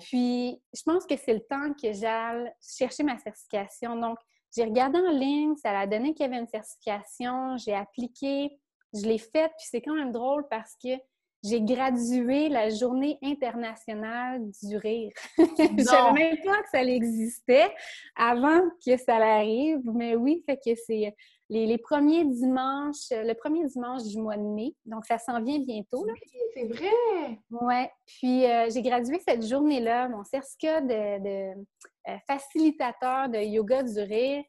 [0.00, 3.96] Puis, je pense que c'est le temps que j'aille chercher ma certification.
[3.96, 4.18] Donc,
[4.54, 8.58] j'ai regardé en ligne, ça a donné qu'il y avait une certification, j'ai appliqué,
[8.92, 10.90] je l'ai faite, puis c'est quand même drôle parce que
[11.42, 15.12] j'ai gradué la journée internationale du rire.
[15.38, 17.74] je savais même pas que ça existait
[18.14, 21.14] avant que ça arrive, mais oui, fait que c'est
[21.52, 26.04] les, premiers dimanches, le premier dimanche du mois de mai, donc ça s'en vient bientôt.
[26.04, 26.18] Oui,
[26.54, 27.38] c'est vrai!
[27.50, 31.60] Oui, puis euh, j'ai gradué cette journée-là, mon certificat de, de
[32.08, 34.44] euh, facilitateur de yoga du rire.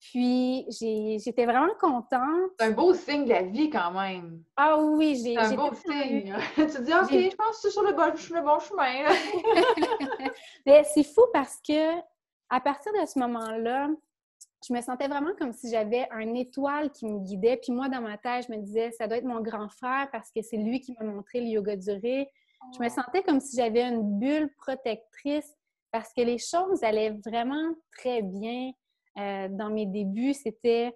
[0.00, 2.52] Puis j'étais vraiment contente.
[2.58, 4.44] C'est un beau signe de la vie quand même.
[4.56, 5.34] Ah oui, j'ai.
[5.34, 6.36] C'est un beau signe.
[6.54, 9.08] tu te dis, OK, je pense que c'est sur le bon, le bon chemin.
[10.66, 11.98] Mais c'est fou parce que
[12.48, 13.88] à partir de ce moment-là,
[14.66, 17.58] je me sentais vraiment comme si j'avais un étoile qui me guidait.
[17.58, 20.30] Puis moi, dans ma tête, je me disais, ça doit être mon grand frère parce
[20.30, 22.28] que c'est lui qui m'a montré le yoga duré.
[22.74, 22.90] Je me oh.
[22.90, 25.54] sentais comme si j'avais une bulle protectrice
[25.92, 28.72] parce que les choses allaient vraiment très bien.
[29.18, 30.94] Euh, dans mes débuts, c'était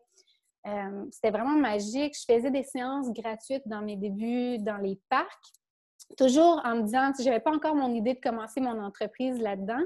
[0.66, 2.14] euh, c'était vraiment magique.
[2.16, 5.52] Je faisais des séances gratuites dans mes débuts dans les parcs,
[6.16, 9.82] toujours en me disant, je n'avais pas encore mon idée de commencer mon entreprise là-dedans,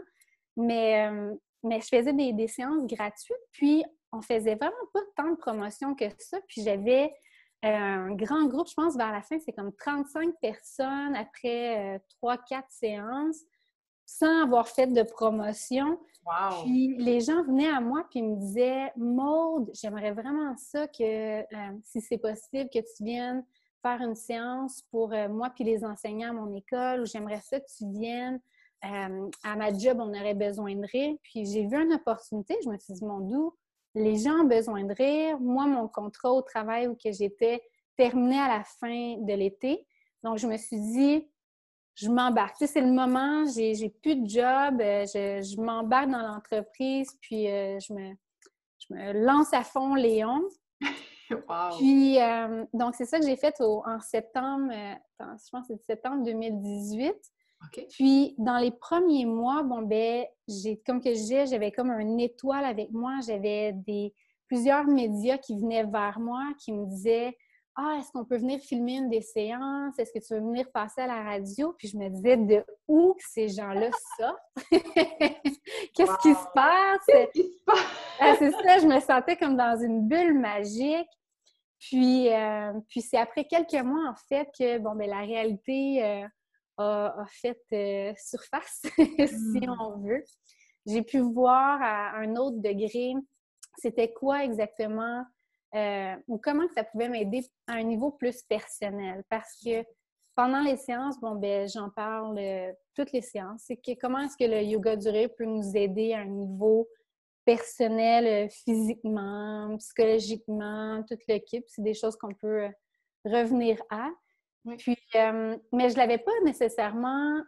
[0.57, 1.35] mais, euh,
[1.66, 5.94] mais je faisais des, des, séances gratuites, puis on faisait vraiment pas tant de promotion
[5.94, 7.14] que ça, puis j'avais
[7.62, 13.40] un grand groupe, je pense, vers la fin, c'est comme 35 personnes après 3-4 séances
[14.07, 15.98] sans avoir fait de promotion.
[16.62, 21.79] Puis les gens venaient à moi puis me disaient Maude, j'aimerais vraiment ça que, euh,
[21.85, 23.44] si c'est possible, que tu viennes
[23.83, 27.61] faire une séance pour euh, moi puis les enseignants à mon école, ou j'aimerais ça
[27.61, 28.40] que tu viennes
[28.85, 31.17] euh, à ma job, on aurait besoin de rire.
[31.23, 33.55] Puis j'ai vu une opportunité, je me suis dit, mon doux,
[33.95, 35.41] les gens ont besoin de rire.
[35.41, 37.62] Moi, mon contrat au travail où que j'étais
[37.97, 39.87] terminé à la fin de l'été.
[40.23, 41.27] Donc, je me suis dit,
[41.97, 42.57] je m'embarque.
[42.59, 47.51] Tu sais, c'est le moment, j'ai plus de job, euh, je, m'embarque dans l'entreprise, puis
[47.51, 48.15] euh, je, me,
[48.79, 50.43] je me lance à fond Léon.
[51.31, 51.77] wow.
[51.79, 54.73] Puis, euh, donc, c'est ça que j'ai fait en septembre,
[55.19, 57.15] je pense que c'est septembre 2018.
[57.90, 62.18] Puis, dans les premiers mois, bon, ben, j'ai, comme que je disais, j'avais comme un
[62.18, 63.18] étoile avec moi.
[63.26, 64.14] J'avais des
[64.48, 67.37] plusieurs médias qui venaient vers moi, qui me disaient
[67.79, 69.98] ah, est-ce qu'on peut venir filmer une des séances?
[69.98, 71.74] Est-ce que tu veux venir passer à la radio?
[71.79, 74.38] Puis je me disais, de où ces gens-là sortent?
[75.94, 77.05] Qu'est-ce qui se passe?
[77.07, 78.16] Qu'est-ce qui se passe?
[78.18, 81.09] Ah, c'est ça, je me sentais comme dans une bulle magique.
[81.79, 86.26] Puis, euh, puis c'est après quelques mois, en fait, que bon, ben, la réalité euh,
[86.79, 89.77] a, fait euh, surface, si hmm.
[89.81, 90.25] on veut.
[90.87, 93.15] J'ai pu voir à un autre degré
[93.79, 95.25] c'était quoi exactement
[95.75, 99.23] euh, ou comment ça pouvait m'aider à un niveau plus personnel.
[99.29, 99.85] Parce que
[100.35, 103.65] pendant les séances, bon, ben, j'en parle euh, toutes les séances.
[103.67, 106.89] C'est que comment est-ce que le yoga duré peut nous aider à un niveau
[107.45, 111.65] personnel, physiquement, psychologiquement, toute l'équipe.
[111.69, 112.69] C'est des choses qu'on peut
[113.25, 114.11] revenir à.
[114.79, 117.40] Puis, mais je ne l'avais pas nécessairement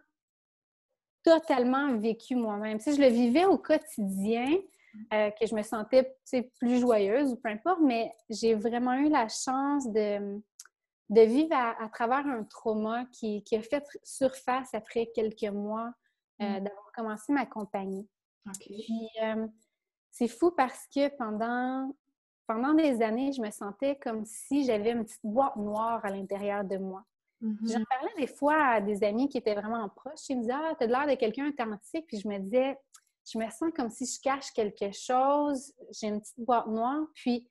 [1.25, 2.81] totalement vécu moi-même.
[2.81, 4.59] Si je le vivais au quotidien,
[5.13, 6.17] euh, que je me sentais
[6.59, 10.41] plus joyeuse ou peu importe, mais j'ai vraiment eu la chance de,
[11.11, 15.93] de vivre à, travers un trauma qui, qui, a fait surface après quelques mois
[16.41, 16.65] euh, mm.
[16.65, 18.09] d'avoir commencé ma compagnie.
[18.61, 19.47] Puis, euh,
[20.11, 21.95] c'est fou parce que pendant,
[22.49, 26.65] pendant des années, je me sentais comme si j'avais une petite boîte noire à l'intérieur
[26.65, 27.05] de moi.
[27.43, 27.73] Mm-hmm.
[27.73, 30.29] J'en parlais des fois à des amis qui étaient vraiment proches.
[30.31, 32.07] Ils me disaient Ah, t'as l'air de quelqu'un authentique.
[32.09, 32.77] Puis je me disais
[33.31, 37.07] je me sens comme si je cache quelque chose, j'ai une petite boîte noire.
[37.15, 37.47] Puis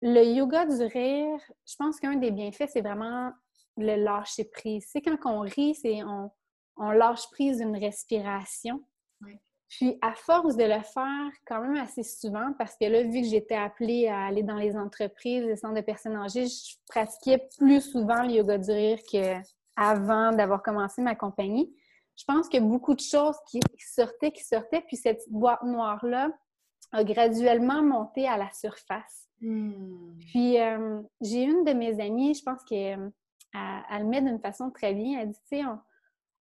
[0.00, 3.30] le yoga du rire, je pense qu'un des bienfaits, c'est vraiment
[3.76, 4.86] le lâcher prise.
[4.90, 6.30] C'est quand on rit, c'est on,
[6.78, 8.82] on, lâche prise d'une respiration.
[9.68, 13.26] Puis à force de le faire quand même assez souvent, parce que là, vu que
[13.26, 17.80] j'étais appelée à aller dans les entreprises, les centres de personnes âgées, je pratiquais plus
[17.80, 21.74] souvent le yoga du rire qu'avant d'avoir commencé ma compagnie
[22.16, 26.30] je pense a beaucoup de choses qui sortaient, qui sortaient, puis cette boîte noire-là
[26.92, 29.28] a graduellement monté à la surface.
[29.40, 30.18] Hmm.
[30.18, 33.12] Puis euh, j'ai une de mes amies, je pense qu'elle
[33.54, 35.20] le met d'une façon très bien.
[35.20, 35.62] Elle dit, tu sais,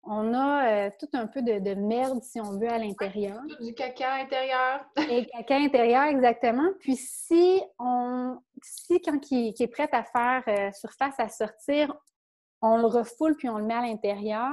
[0.06, 3.40] on, a euh, tout un peu de, merde, si on veut, à l'intérieur.
[3.60, 4.84] Du caca intérieur.
[5.10, 6.70] Et caca intérieur, exactement.
[6.80, 11.94] Puis si on, si quand qui, est prêt à faire euh, surface, à sortir,
[12.62, 14.52] on le refoule puis on le met à l'intérieur,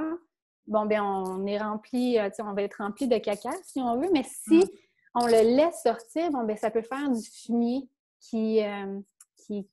[0.68, 4.10] bon, ben on est rempli, euh, on va être rempli de caca si on veut,
[4.12, 4.70] mais si mm.
[5.16, 7.88] on le laisse sortir, bon, ben ça peut faire du fumier
[8.20, 9.00] qui, euh,
[9.38, 9.68] qui,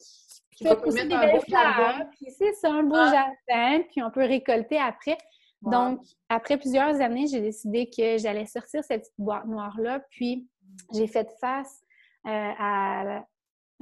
[0.57, 2.03] qui, fait pousser des belles fleurs.
[2.37, 3.13] C'est ça, un beau ah.
[3.49, 5.19] jardin, puis on peut récolter après.
[5.63, 10.49] Donc, après plusieurs années, j'ai décidé que j'allais sortir cette petite boîte noire-là, puis
[10.95, 11.83] j'ai fait face
[12.27, 13.25] euh, à,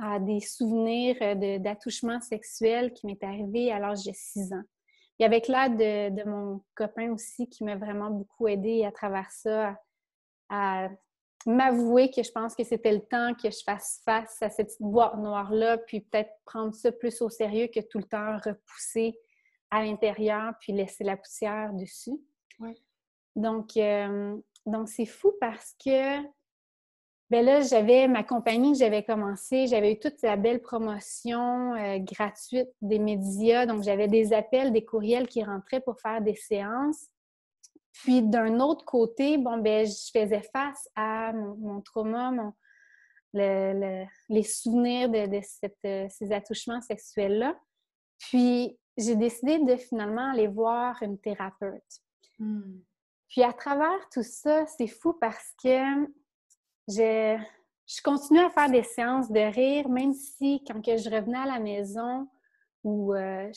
[0.00, 1.16] à, des souvenirs
[1.60, 4.64] d'attouchement sexuel qui m'est arrivé à l'âge de 6 ans.
[5.18, 9.76] Et avec l'aide de, mon copain aussi qui m'a vraiment beaucoup aidé à travers ça,
[10.48, 10.88] à,
[11.46, 15.16] m'avouer que je pense que c'était le temps que je fasse face à cette boîte
[15.16, 19.16] noire-là, puis peut-être prendre ça plus au sérieux que tout le temps repousser
[19.70, 22.18] à l'intérieur, puis laisser la poussière dessus.
[23.34, 26.22] Donc, euh, donc c'est fou parce que
[27.28, 31.98] ben là, j'avais ma compagnie que j'avais commencé, j'avais eu toute la belle promotion euh,
[31.98, 37.08] gratuite des médias, donc j'avais des appels, des courriels qui rentraient pour faire des séances.
[37.92, 42.30] Puis d'un autre côté, bon ben je faisais face à mon, trauma,
[43.32, 45.40] les souvenirs de,
[45.86, 47.58] euh, ces attouchements sexuels-là.
[48.18, 52.00] Puis j'ai décidé de finalement aller voir une thérapeute.
[52.38, 52.78] Hmm.
[53.28, 56.06] Puis à travers tout ça, c'est fou parce que
[56.88, 57.36] je,
[57.86, 61.46] je continuais à faire des séances de rire, même si quand que je revenais à
[61.46, 62.28] la maison,
[62.84, 63.50] où euh,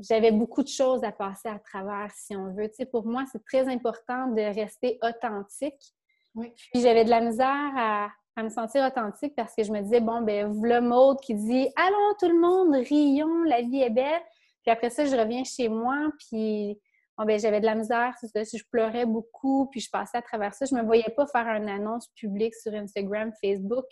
[0.00, 2.68] j'avais beaucoup de choses à passer à travers, si on veut.
[2.70, 5.94] Tu sais, pour moi, c'est très important de rester authentique.
[6.34, 6.50] Oui.
[6.72, 10.00] Puis j'avais de la misère à, à, me sentir authentique parce que je me disais,
[10.00, 14.22] bon, ben, le mode qui dit «Allons tout le monde, rions, la vie est belle».
[14.70, 16.78] Puis après ça, je reviens chez moi, puis
[17.18, 20.64] ben, j'avais de la misère, si je pleurais beaucoup, puis je passais à travers ça.
[20.64, 23.84] Je ne me voyais pas faire une annonce publique sur Instagram, Facebook,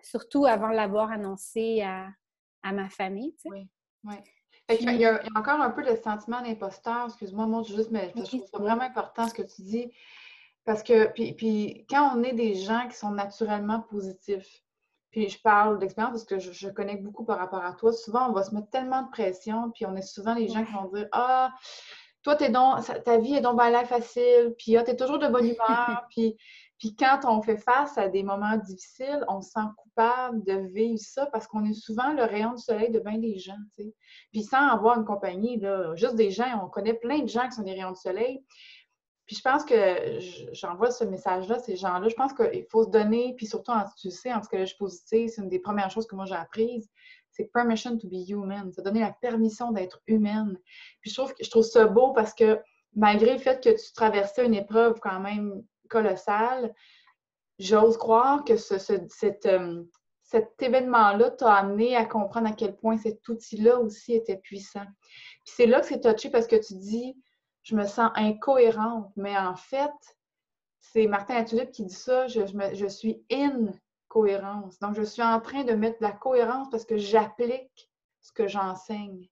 [0.00, 2.12] surtout avant de l'avoir annoncé à,
[2.72, 3.34] ma famille.
[3.46, 3.68] Oui,
[4.04, 4.14] oui.
[4.70, 8.46] il, y a, encore un peu le sentiment d'imposteur, excuse-moi, moi, juste, mais je trouve
[8.46, 9.92] ça vraiment important ce que tu dis.
[10.64, 14.62] Parce que, puis, puis, quand on est des gens qui sont naturellement positifs,
[15.12, 18.30] puis je parle d'expérience parce que je, je, connais beaucoup par rapport à toi, souvent
[18.30, 20.90] on va se mettre tellement de pression, puis on est souvent les gens qui vont
[20.92, 21.52] dire Ah,
[22.22, 25.28] toi, es donc, ta vie est donc bien facile, puis ah, tu es toujours de
[25.28, 26.36] bonne humeur, puis,
[26.78, 30.98] puis quand on fait face à des moments difficiles, on se sent coupable de vivre
[30.98, 33.58] ça parce qu'on est souvent le rayon du soleil de bien des gens.
[34.32, 37.52] Puis sans avoir une compagnie, là, juste des gens, on connaît plein de gens qui
[37.52, 38.42] sont des rayons du soleil.
[39.26, 40.18] Puis je pense que
[40.52, 42.08] j'envoie ce message-là, ces gens-là.
[42.08, 45.42] Je pense qu'il faut se donner, puis surtout, en, tu sais, en psychologie positive, c'est
[45.42, 46.90] une des premières choses que moi j'ai apprises
[47.32, 48.72] c'est permission to be human.
[48.72, 50.56] Ça donner la permission d'être humaine.
[51.00, 52.60] Puis je trouve, je trouve ça beau parce que
[52.94, 56.74] malgré le fait que tu traversais une épreuve quand même colossale,
[57.58, 59.82] j'ose croire que ce, cet, euh,
[60.22, 64.86] cet événement-là t'a amené à comprendre à quel point cet outil-là aussi était puissant.
[65.44, 67.16] Puis c'est là que c'est touché parce que tu dis,
[67.62, 69.92] je me sens incohérente, mais en fait,
[70.80, 72.40] c'est Martin Latulippe qui dit ça, je,
[72.74, 73.72] je suis in
[74.08, 74.78] cohérence.
[74.78, 78.46] Donc, je suis en train de mettre de la cohérence parce que j'applique ce que
[78.46, 79.28] j'enseigne.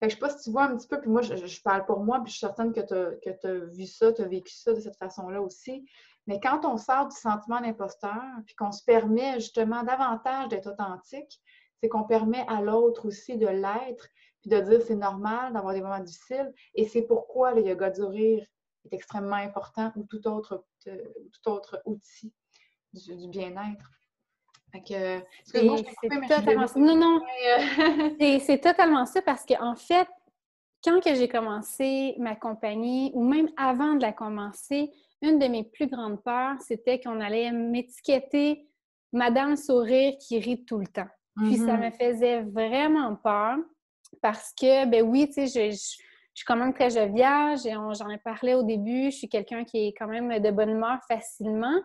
[0.00, 2.00] je ne sais pas si tu vois un petit peu, puis moi, je, parle pour
[2.00, 4.80] moi, puis je suis certaine que tu as, vu ça, tu as vécu ça de
[4.80, 5.86] cette façon-là aussi.
[6.26, 11.40] Mais quand on sort du sentiment d'imposteur, puis qu'on se permet justement davantage d'être authentique,
[11.80, 14.08] c'est qu'on permet à l'autre aussi de l'être,
[14.40, 16.52] puis de dire c'est normal d'avoir des moments difficiles.
[16.74, 18.46] Et c'est pourquoi le yoga du rire
[18.84, 20.96] est extrêmement important ou tout autre, euh,
[21.32, 22.32] tout autre outil
[22.92, 23.90] du bien-être.
[25.44, 25.70] C'est
[26.28, 26.78] totalement ça.
[26.78, 27.20] Non, non.
[28.20, 30.08] Euh, c'est totalement ça parce qu'en fait,
[30.84, 34.90] quand que j'ai commencé ma compagnie, ou même avant de la commencer,
[35.22, 38.66] une de mes plus grandes peurs, c'était qu'on allait m'étiqueter
[39.12, 41.08] Madame Sourire qui rit tout le temps.
[41.36, 41.84] Puis ça mm-hmm.
[41.84, 43.56] me faisait vraiment peur
[44.22, 45.76] parce que, ben oui, tu sais, je, je,
[46.34, 49.94] suis quand même très joviale, j'en ai parlé au début, je suis quelqu'un qui est
[49.96, 51.80] quand même de bonne humeur facilement,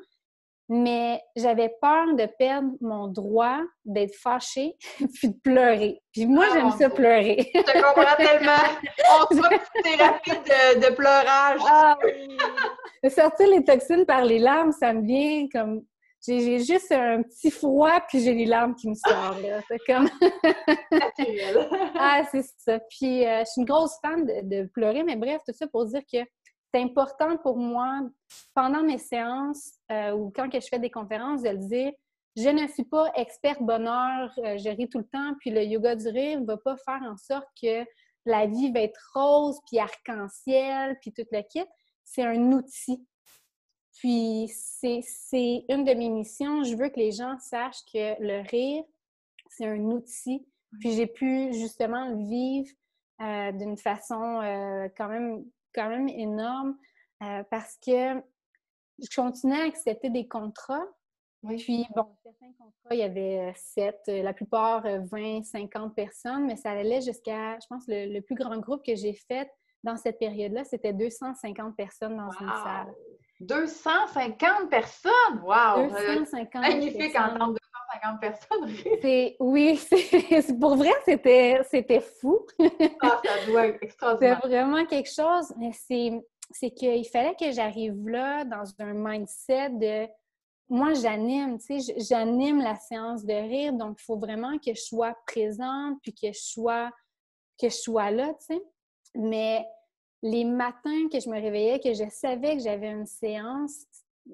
[0.67, 4.75] mais j'avais peur de perdre mon droit d'être fâchée
[5.13, 6.01] puis de pleurer.
[6.11, 7.51] Puis moi, j'aime ah, ça pleurer.
[7.53, 8.51] Je te comprends tellement.
[9.29, 11.61] On se voit une thérapie de, de pleurage.
[11.67, 11.97] Ah!
[13.09, 15.83] Sortir les toxines par les larmes, ça me vient comme...
[16.27, 19.45] J'ai juste un petit froid, puis j'ai les larmes qui me sortent.
[19.67, 20.09] C'est comme...
[21.99, 22.79] ah, c'est ça.
[22.89, 25.85] Puis euh, je suis une grosse fan de, de pleurer, mais bref, tout ça pour
[25.85, 26.19] dire que
[26.73, 28.01] c'est important pour moi,
[28.53, 31.91] pendant mes séances euh, ou quand que je fais des conférences, de le dire,
[32.35, 35.95] je ne suis pas experte bonheur, euh, je ris tout le temps, puis le yoga
[35.95, 37.85] du rire ne va pas faire en sorte que
[38.25, 41.63] la vie va être rose, puis arc-en-ciel, puis tout le kit.
[42.03, 43.07] C'est un outil.
[43.95, 46.63] Puis c'est une de mes missions.
[46.63, 48.83] Je veux que les gens sachent que le rire,
[49.49, 50.45] c'est un outil.
[50.79, 52.69] Puis j'ai pu justement le vivre
[53.21, 54.41] euh, d'une façon
[54.97, 56.77] quand même quand même énorme
[57.21, 58.15] euh, parce que
[58.99, 60.85] je continuais à accepter des contrats.
[61.47, 66.47] Puis, bon, certains contrats, il y avait sept, euh, la plupart 20, euh, 50 personnes,
[66.47, 69.51] mais ça allait jusqu'à, je pense, le, plus grand groupe que j'ai fait
[69.83, 72.91] dans cette période-là, c'était 250 personnes dans une salle.
[73.39, 75.41] 250 personnes!
[75.43, 75.89] Wow!
[75.89, 77.35] 250 Magnifique personnes.
[77.35, 77.57] entendre
[78.01, 78.75] 250 personnes.
[79.01, 82.45] c'est, oui, c'est, pour vrai, c'était, c'était fou.
[83.01, 84.39] ah, ça doit être extraordinaire.
[84.41, 86.11] C'est vraiment quelque chose, mais c'est,
[86.51, 90.07] c'est qu'il fallait que j'arrive là dans un mindset de
[90.67, 94.81] moi, j'anime, tu sais, j'anime la séance de rire, donc il faut vraiment que je
[94.81, 96.89] sois présente puis que je sois,
[97.59, 98.61] que je sois là, tu sais.
[99.13, 99.65] Mais
[100.25, 103.85] les matins que je me réveillais, que je savais que j'avais une séance,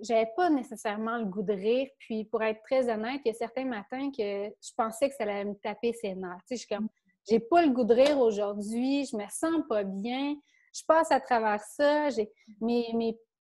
[0.02, 1.90] j'avais pas nécessairement le goût de rire.
[2.00, 5.24] Puis, pour être très honnête, il y a certains matins que je pensais que ça
[5.24, 6.40] allait me taper ses nerfs.
[6.50, 6.88] Je suis comme,
[7.30, 10.36] j'ai pas le goût de rire aujourd'hui, je me sens pas bien,
[10.74, 12.10] je passe à travers ça.
[12.10, 12.32] J'ai,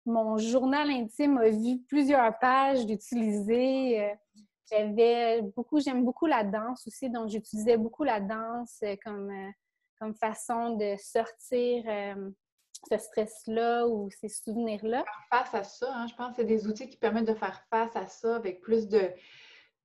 [0.05, 4.01] mon journal intime a vu plusieurs pages d'utiliser.
[4.01, 4.15] Euh,
[4.71, 9.51] j'avais beaucoup, j'aime beaucoup la danse aussi, donc j'utilisais beaucoup la danse comme euh,
[10.19, 12.31] façon de sortir euh,
[12.89, 15.03] ce stress-là ou ces souvenirs-là?
[15.03, 17.61] Faire face à ça, hein, je pense que c'est des outils qui permettent de faire
[17.69, 19.11] face à ça avec plus de,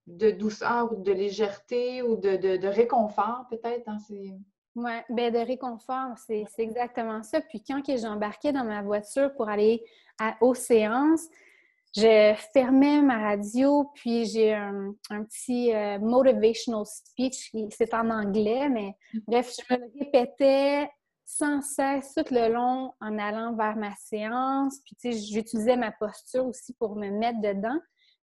[0.06, 3.88] de douceur ou de légèreté ou de, réconfort peut-être.
[3.88, 3.98] Hein,
[4.76, 7.40] oui, ben de réconfort, c'est exactement ça.
[7.40, 9.84] Puis quand j'embarquais dans ma voiture pour aller
[10.18, 11.28] à, aux séances,
[11.96, 18.96] je fermais ma radio, puis j'ai un, petit euh, motivational speech, c'est en anglais, mais
[19.14, 19.22] mm-hmm.
[19.28, 20.90] bref, je me le répétais
[21.24, 24.80] sans cesse tout le long en allant vers ma séance.
[24.84, 27.78] Puis, tu sais, j'utilisais ma posture aussi pour me mettre dedans.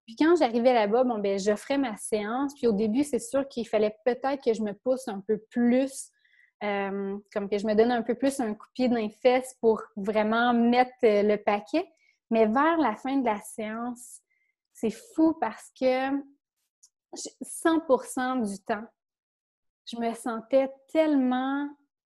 [0.06, 2.54] Puis quand j'arrivais là-bas, bon, ben j'offrais ma séance.
[2.56, 6.10] Puis au début, c'est sûr qu'il fallait peut-être que je me pousse un peu plus,
[6.64, 9.10] euh, comme que je me donne un peu plus un coup de pied dans les
[9.10, 11.88] fesses pour vraiment mettre euh, le paquet.
[12.30, 14.22] Mais vers la fin de la séance,
[14.74, 16.12] c'est fou parce que
[17.16, 18.86] 100% du temps,
[19.86, 21.70] je me sentais tellement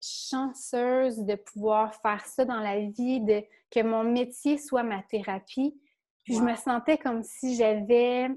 [0.03, 5.79] chanceuse de pouvoir faire ça dans la vie, de que mon métier soit ma thérapie.
[6.23, 8.29] Puis je me sentais comme si j'avais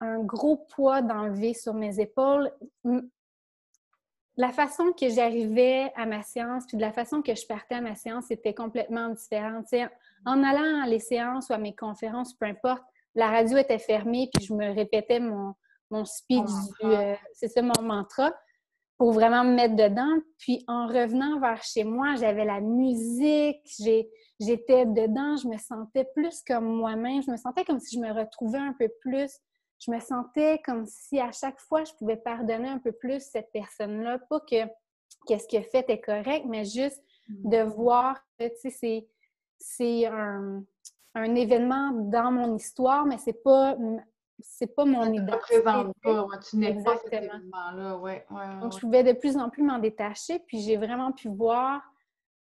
[0.00, 2.52] un gros poids d'enlever sur mes épaules.
[4.36, 7.80] La façon que j'arrivais à ma séance, puis de la façon que je partais à
[7.80, 9.66] ma séance, était complètement différente.
[10.24, 12.84] en allant à les séances ou à mes conférences, peu importe,
[13.14, 15.54] la radio était fermée, puis je me répétais mon,
[15.90, 16.50] mon speech,
[16.84, 18.32] euh, c'est ça mon mantra,
[18.98, 20.20] pour vraiment me mettre dedans.
[20.38, 23.62] Puis en revenant vers chez moi, j'avais la musique,
[24.40, 28.12] j'étais dedans, je me sentais plus comme moi-même, je me sentais comme si je me
[28.12, 29.30] retrouvais un peu plus.
[29.80, 33.50] Je me sentais comme si à chaque fois, je pouvais pardonner un peu plus cette
[33.52, 34.18] personne-là.
[34.28, 34.66] Pas que
[35.28, 37.50] qu'est-ce qu'elle fait est correct, mais juste mm.
[37.50, 39.08] de voir que, tu sais,
[39.60, 40.64] c'est un,
[41.14, 43.76] un événement dans mon histoire, mais c'est pas
[44.40, 45.56] c'est pas mon identité.
[45.56, 48.26] représente pas, tu n'es pas cet événement-là, ouais,
[48.60, 51.82] Donc, je pouvais de plus en plus m'en détacher, puis j'ai vraiment pu voir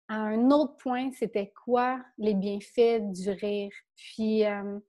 [0.07, 3.71] à un autre point, c'était quoi les bienfaits du rire.
[3.95, 4.79] Puis, euh,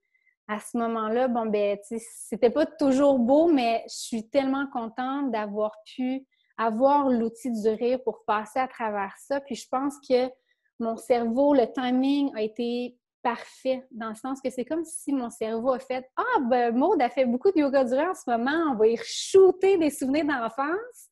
[0.49, 5.73] à ce moment-là, bon, ben, c'était pas toujours beau, mais je suis tellement contente d'avoir
[5.85, 6.27] pu
[6.59, 9.41] avoir l'outil du rire pour passer à travers ça.
[9.41, 10.31] Puis, je pense que
[10.79, 15.31] mon cerveau, le timing a été parfait, dans le sens que c'est comme si mon
[15.31, 18.71] cerveau a fait Ah, ben, Maud a fait beaucoup de yoga durant en ce moment,
[18.71, 21.09] on va y shooter des souvenirs d'enfance.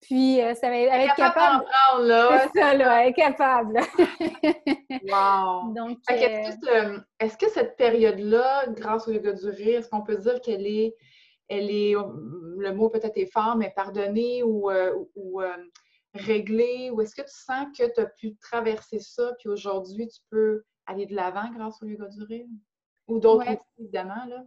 [0.00, 1.64] Puis, euh, ça va être, capable.
[1.64, 2.48] capable là.
[2.54, 3.80] ça, là, elle est capable.
[5.10, 5.74] wow!
[5.74, 10.40] Donc, euh, est-ce que, cette période-là, grâce au yoga du rire, est-ce qu'on peut dire
[10.42, 10.94] qu'elle est,
[11.48, 15.40] elle est, le mot peut-être est fort, mais pardonnée ou, euh, ou
[16.14, 16.90] réglée?
[16.92, 20.62] Ou est-ce que tu sens que tu as pu traverser ça, puis aujourd'hui, tu peux
[20.86, 22.46] aller de l'avant grâce au yoga du rire?
[23.08, 23.46] Ou d'autres
[23.78, 24.44] évidemment, là?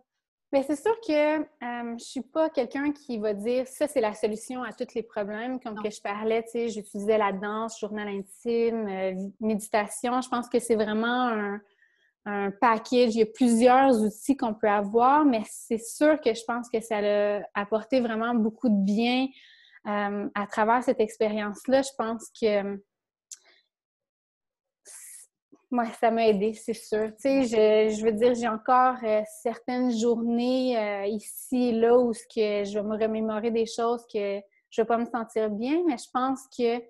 [0.52, 4.02] Mais c'est sûr que euh, je ne suis pas quelqu'un qui va dire ça, c'est
[4.02, 5.60] la solution à tous les problèmes.
[5.60, 10.22] Comme que je parlais, tu sais, j'utilisais la danse, journal intime, euh, méditation.
[10.22, 11.62] Je pense que c'est vraiment un,
[12.26, 13.14] un, package.
[13.14, 16.82] Il y a plusieurs outils qu'on peut avoir, mais c'est sûr que je pense que
[16.82, 19.28] ça a apporté vraiment beaucoup de bien
[19.88, 21.84] euh, à travers cette expérience-là.
[21.84, 22.82] Je pense que
[25.72, 27.12] moi, ça m'a aidé, c'est sûr.
[27.16, 32.12] Tu sais, je, veux dire, j'ai encore euh, certaines journées euh, ici et là où
[32.12, 34.40] ce que je vais me remémorer des choses que
[34.72, 36.82] je vais pas me sentir bien, mais je pense que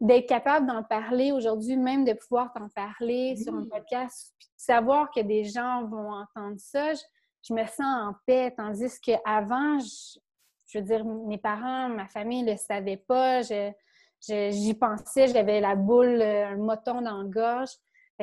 [0.00, 4.62] d'être capable d'en parler aujourd'hui, même de pouvoir t'en parler sur un podcast, puis de
[4.62, 8.52] savoir que des gens vont entendre ça, je, me sens en paix.
[8.56, 10.18] Tandis qu'avant, je,
[10.66, 13.42] je veux dire, mes parents, ma famille ne le savaient pas.
[13.42, 17.70] j'y pensais, j'avais la boule, un moton dans la gorge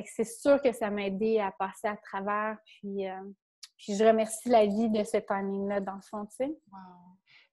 [0.05, 2.57] c'est sûr que ça m'a aidé à passer à travers.
[2.65, 3.21] Puis, euh,
[3.77, 6.55] je remercie la vie de ce timing-là, dans le fond, sais.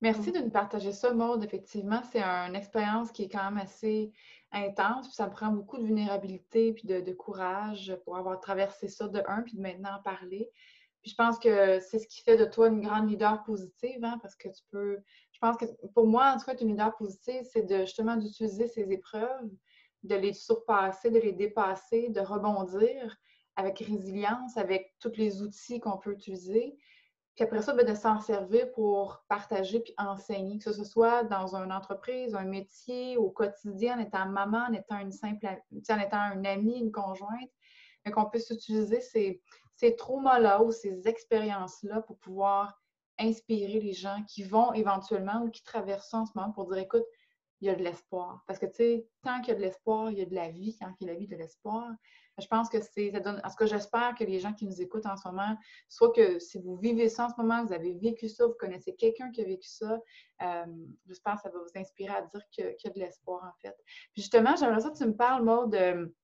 [0.03, 1.43] Merci de nous partager ça, Maude.
[1.43, 4.12] Effectivement, c'est une expérience qui est quand même assez
[4.53, 5.07] intense.
[5.07, 9.43] Puis ça prend beaucoup de vulnérabilité puis de, courage pour avoir traversé ça de un,
[9.43, 10.51] puis de maintenant en parler.
[11.01, 14.18] Puis je pense que c'est ce qui fait de toi une grande leader positive, hein,
[14.20, 14.99] parce que tu peux.
[15.32, 15.64] Je pense que
[15.95, 19.51] pour moi, en tout cas, être une leader positive, c'est de justement d'utiliser ces épreuves
[20.07, 23.17] de les surpasser, de les dépasser, de rebondir
[23.57, 26.77] avec résilience, avec tous les outils qu'on peut utiliser.
[27.35, 31.55] Puis après ça, ben, de s'en servir pour partager puis enseigner, que ce soit dans
[31.55, 36.33] une entreprise, un métier, au quotidien, en étant maman, en étant une simple, en étant
[36.33, 37.51] une amie, une conjointe,
[38.05, 39.43] mais qu'on puisse utiliser ces,
[39.75, 42.81] ces traumas-là ou ces expériences-là pour pouvoir
[43.19, 47.05] inspirer les gens qui vont éventuellement ou qui traversent en ce moment pour dire écoute,
[47.61, 48.43] il y a de l'espoir.
[48.47, 50.51] Parce que, tu sais, tant qu'il y a de l'espoir, il y a de la
[50.51, 50.77] vie.
[50.81, 51.91] Quand il y a de la vie, de l'espoir.
[52.39, 54.83] Je pense que c'est, ça donne, en tout cas, j'espère que les gens qui nous
[54.83, 55.57] écoutent en ce moment,
[55.89, 58.95] soit que si vous vivez ça en ce moment, vous avez vécu ça, vous connaissez
[58.95, 59.99] quelqu'un qui a vécu ça,
[60.43, 60.67] euh,
[61.07, 63.75] j'espère que ça va vous inspirer à dire qu'il y a de l'espoir, en fait.
[64.13, 66.15] Puis justement, j'aimerais ça que tu me parles, moi, de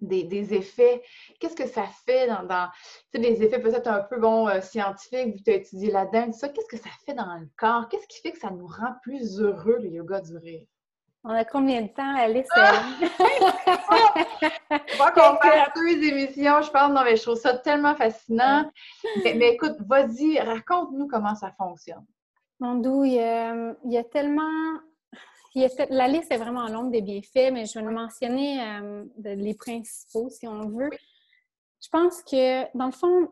[0.00, 1.02] des, effets.
[1.40, 2.68] Qu'est-ce que ça fait dans, dans
[3.12, 5.90] tu sais, des effets peut-être un peu bon euh, scientifiques, vu que tu as étudié
[5.90, 7.88] là-dedans, ça, qu'est-ce que ça fait dans le corps?
[7.88, 10.66] Qu'est-ce qui fait que ça nous rend plus heureux, le yoga du rire?
[11.24, 12.46] On a combien de temps, Alice?
[12.54, 12.82] Ah!
[14.70, 16.90] On qu'on fasse deux émissions, je pense.
[16.90, 18.70] Non, mais je trouve ça tellement fascinant.
[19.24, 22.04] Mais, écoute, vas-y, raconte-nous comment ça fonctionne.
[22.60, 24.78] Mon doux, il y a tellement
[25.54, 30.46] la liste est vraiment longue des bienfaits, mais je vais mentionner euh, les principaux, si
[30.46, 30.90] on veut.
[31.82, 33.28] Je pense que, dans le fond,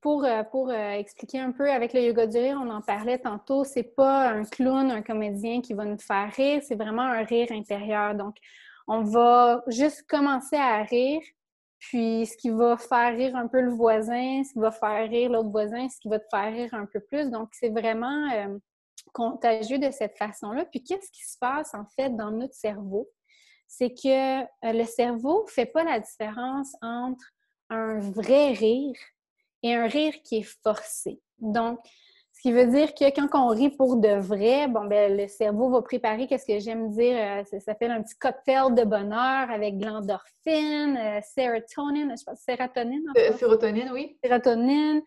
[0.00, 3.18] pour, euh, pour euh, expliquer un peu avec le yoga du rire, on en parlait
[3.18, 7.24] tantôt, c'est pas un clown, un comédien qui va nous faire rire, c'est vraiment un
[7.24, 8.14] rire intérieur.
[8.14, 8.36] Donc,
[8.88, 11.22] on va juste commencer à rire,
[11.78, 15.30] puis ce qui va faire rire un peu le voisin, ce qui va faire rire
[15.30, 17.30] l'autre voisin, ce qui va te faire rire un peu plus.
[17.30, 18.28] Donc, c'est vraiment
[19.16, 20.66] contagieux de cette façon-là.
[20.66, 23.08] Puis qu'est-ce qui se passe en fait dans notre cerveau?
[23.66, 27.24] C'est que euh, le cerveau ne fait pas la différence entre
[27.70, 28.94] un vrai rire
[29.62, 31.18] et un rire qui est forcé.
[31.38, 31.78] Donc,
[32.34, 35.70] ce qui veut dire que quand on rit pour de vrai, bon, ben, le cerveau
[35.70, 39.78] va préparer, qu'est-ce que j'aime dire, euh, ça s'appelle un petit cocktail de bonheur avec
[39.78, 43.10] de l'endorphine, euh, sérotonine, je pense, sérotonine.
[43.38, 44.18] sérotonine, oui.
[44.22, 45.00] Sérotonine.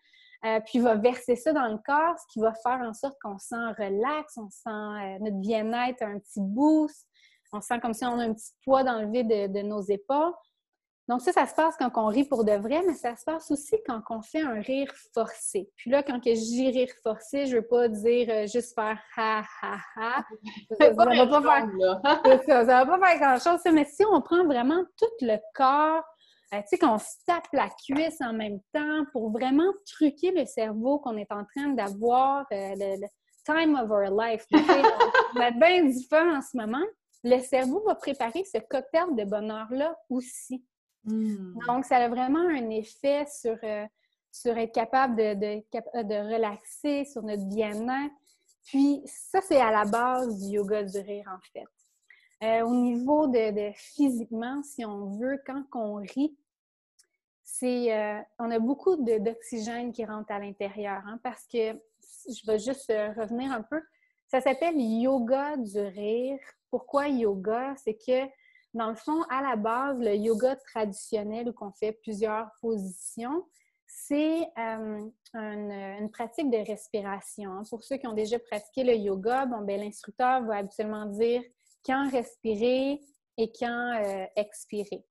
[0.44, 3.18] Euh, puis il va verser ça dans le corps, ce qui va faire en sorte
[3.22, 7.06] qu'on sent relax, on sent notre bien-être, un petit boost,
[7.52, 10.32] on sent comme si on a un petit poids dans le vide de nos épaules.
[11.10, 13.50] Donc ça, ça se passe quand on rit pour de vrai, mais ça se passe
[13.50, 15.68] aussi quand on fait un rire forcé.
[15.74, 19.42] Puis là, quand je dis rire forcé, je veux pas dire euh, juste faire ha
[19.60, 20.24] ha ha.
[20.78, 23.60] Ça, va pas faire, ça, va pas faire grand-chose.
[23.72, 26.19] Mais si on prend vraiment tout le corps, euh,
[26.52, 30.98] tu sais, qu'on se tape la cuisse en même temps pour vraiment truquer le cerveau
[30.98, 33.06] qu'on est en train d'avoir euh, le,
[33.44, 34.44] time of our life.
[34.52, 36.84] on a bien du fun en ce moment.
[37.22, 40.64] Le cerveau va préparer ce cocktail de bonheur-là aussi.
[41.04, 41.54] Hmm.
[41.66, 43.86] Donc, ça a vraiment un effet sur, euh,
[44.30, 48.14] sur être capable de, de, relaxer, sur notre bien-être.
[48.64, 51.64] Puis, ça, c'est à la base du yoga du rire, en fait.
[52.42, 56.36] Euh, au niveau de, physiquement, si on veut, quand on rit,
[57.42, 61.72] c'est euh, on a beaucoup d'oxygène qui rentre à l'intérieur, hein, parce que
[62.28, 63.82] je vais juste revenir un peu.
[64.28, 66.38] Ça s'appelle yoga du rire.
[66.70, 67.74] Pourquoi yoga?
[67.76, 68.30] C'est que
[68.74, 73.44] dans le fond, à la base, le yoga traditionnel où on fait plusieurs positions,
[73.86, 77.62] c'est euh, une, pratique de respiration.
[77.68, 81.42] Pour ceux qui ont déjà pratiqué le yoga, bon, ben, l'instructeur va habituellement dire
[81.84, 83.00] quand respirer
[83.36, 85.04] et quand euh, expirer.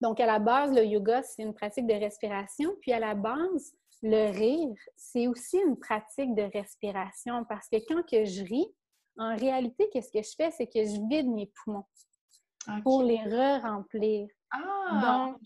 [0.00, 2.70] Donc, à la base, le yoga, c'est une pratique de respiration.
[2.80, 8.02] Puis, à la base, le rire, c'est aussi une pratique de respiration parce que quand
[8.02, 8.66] que je ris,
[9.16, 10.50] en réalité, qu'est-ce que je fais?
[10.50, 11.84] C'est que je vide mes poumons
[12.82, 14.26] pour les re-remplir.
[14.50, 15.02] Ah!
[15.02, 15.36] Donc,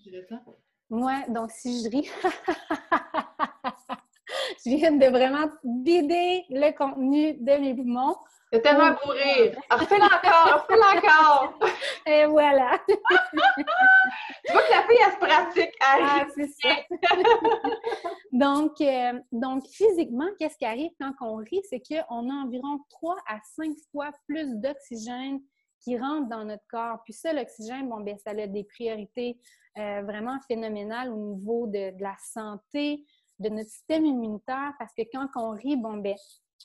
[0.91, 2.11] moi, donc si je ris,
[4.65, 8.17] je viens de vraiment vider le contenu de mes poumons.
[8.53, 9.61] C'est tellement pour rire.
[9.71, 11.59] Refais-le encore, refais-le encore.
[12.07, 12.79] Et voilà.
[12.89, 15.75] tu vois que la fille, elle se pratique.
[15.83, 16.77] ah, c'est ça.
[18.33, 21.63] donc, euh, donc, physiquement, qu'est-ce qui arrive quand on rit?
[21.69, 25.41] C'est qu'on a environ 3 à 5 fois plus d'oxygène
[25.81, 27.03] qui rentre dans notre corps.
[27.05, 29.39] Puis ça, l'oxygène, bon, bien, ça a des priorités
[29.77, 33.05] euh, vraiment phénoménales au niveau de, la santé,
[33.39, 36.17] de notre système immunitaire, parce que quand on rit, bon, bien,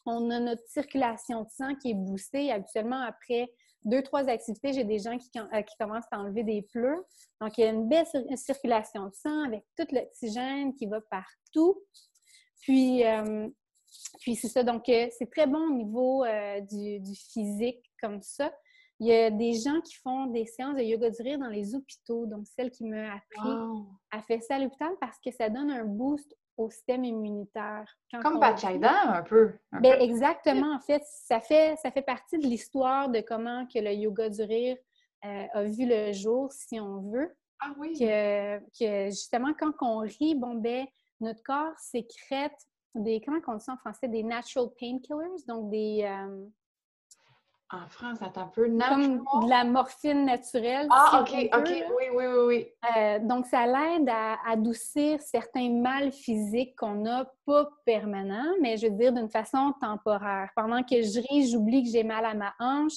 [0.05, 2.51] on a notre circulation de sang qui est boostée.
[2.51, 3.51] Habituellement, après
[3.85, 7.01] deux, trois activités, j'ai des gens qui, euh, qui, commencent à enlever des pleurs.
[7.41, 11.81] Donc, il y a une belle circulation de sang avec tout l'oxygène qui va partout.
[12.61, 13.47] Puis, euh,
[14.21, 14.63] puis c'est ça.
[14.63, 16.25] Donc, c'est très bon au niveau
[16.71, 18.51] du, du, physique comme ça.
[18.99, 21.75] Il y a des gens qui font des séances de yoga du rire dans les
[21.75, 22.25] hôpitaux.
[22.25, 25.83] Donc, celle qui m'a appris a fait ça à l'hôpital parce que ça donne un
[25.83, 27.85] boost au système immunitaire.
[28.21, 29.53] Comme Bachayda, un peu.
[29.71, 30.75] Ben, exactement.
[30.75, 34.43] En fait, ça fait, ça fait partie de l'histoire de comment que le yoga du
[34.43, 34.77] rire
[35.25, 37.35] euh, a vu le jour, si on veut.
[37.59, 37.93] Ah oui.
[37.97, 40.85] Que, que justement, quand on rit, bon, ben,
[41.19, 42.57] notre corps sécrète
[42.95, 46.45] des, comment on dit ça en français, des natural painkillers, donc des, euh,
[47.71, 48.65] en France, attends un peu.
[48.65, 50.87] Comme de la morphine naturelle.
[50.91, 51.83] Ah, OK, OK, oui,
[52.15, 52.67] oui, oui, oui.
[52.95, 58.87] Euh, donc, ça l'aide à adoucir certains mal physiques qu'on n'a pas permanents, mais je
[58.87, 60.49] veux dire d'une façon temporaire.
[60.55, 62.93] Pendant que je ris, j'oublie que j'ai mal à ma hanche.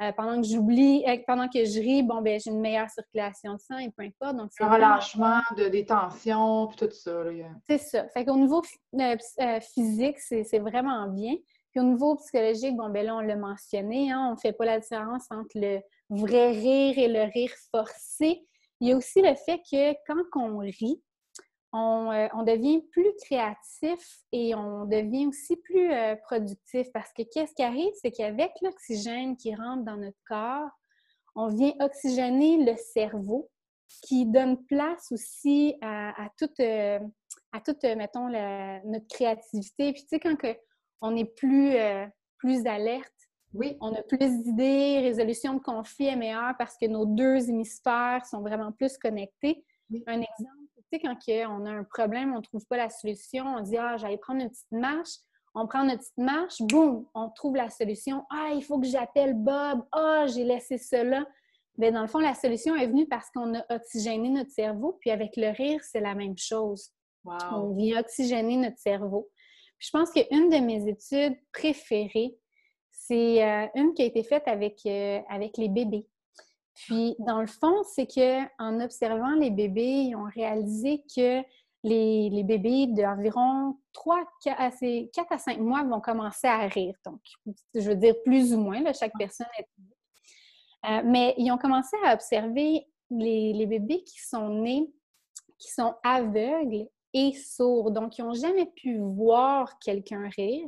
[0.00, 3.54] Euh, pendant que j'oublie, euh, pendant que je ris, bon, ben j'ai une meilleure circulation
[3.54, 4.36] de sang et peu importe.
[4.36, 7.22] Donc, Un relâchement de détention, puis tout ça.
[7.68, 8.08] C'est ça.
[8.08, 8.62] Fait qu'au niveau
[9.74, 11.34] physique, c'est vraiment bien.
[11.72, 14.66] Puis au niveau psychologique, bon, ben là, on l'a mentionné, hein, on ne fait pas
[14.66, 18.46] la différence entre le vrai rire et le rire forcé.
[18.80, 21.02] Il y a aussi le fait que quand on rit,
[21.72, 27.54] on, euh, devient plus créatif et on devient aussi plus euh, productif parce que qu'est-ce
[27.54, 30.68] qui arrive, c'est qu'avec l'oxygène qui rentre dans notre corps,
[31.34, 33.50] on vient oxygéner le cerveau
[34.02, 36.98] qui donne place aussi à, toute, euh,
[37.52, 39.92] à toute mettons, notre créativité.
[39.92, 40.54] Puis tu sais, quand que
[41.02, 42.06] on est plus, euh,
[42.38, 43.12] plus alerte.
[43.54, 43.76] Oui.
[43.80, 48.40] On a plus d'idées, résolution de conflits est meilleure parce que nos deux hémisphères sont
[48.40, 49.62] vraiment plus connectés.
[50.06, 51.18] Un exemple, tu sais, quand
[51.50, 54.40] on a un problème, on ne trouve pas la solution, on dit Ah, j'allais prendre
[54.40, 55.16] une petite marche.
[55.54, 58.24] On prend notre petite marche, boum, on trouve la solution.
[58.30, 59.84] Ah, il faut que j'appelle Bob.
[59.92, 61.26] Ah, j'ai laissé cela.
[61.76, 64.96] Mais dans le fond, la solution est venue parce qu'on a oxygéné notre cerveau.
[65.00, 66.90] Puis avec le rire, c'est la même chose.
[67.24, 69.28] On vient oxygéner notre cerveau
[69.82, 72.38] je pense qu'une de mes études préférées,
[72.90, 76.06] C'est euh, une qui a été faite avec, euh, avec les bébés.
[76.74, 81.42] Puis, dans le fond, c'est qu'en observant les bébés, ils ont réalisé que
[81.82, 86.94] les, les bébés d'environ 3 4 à 5 mois vont commencer à rire.
[87.04, 87.20] Donc,
[87.74, 89.66] je veux dire plus ou moins, chaque personne est
[90.84, 94.90] euh, mais ils ont commencé à observer les, les, bébés qui sont nés,
[95.58, 97.90] qui sont aveugles et sourds.
[97.90, 100.66] Donc, ils n'ont jamais pu voir quelqu'un rire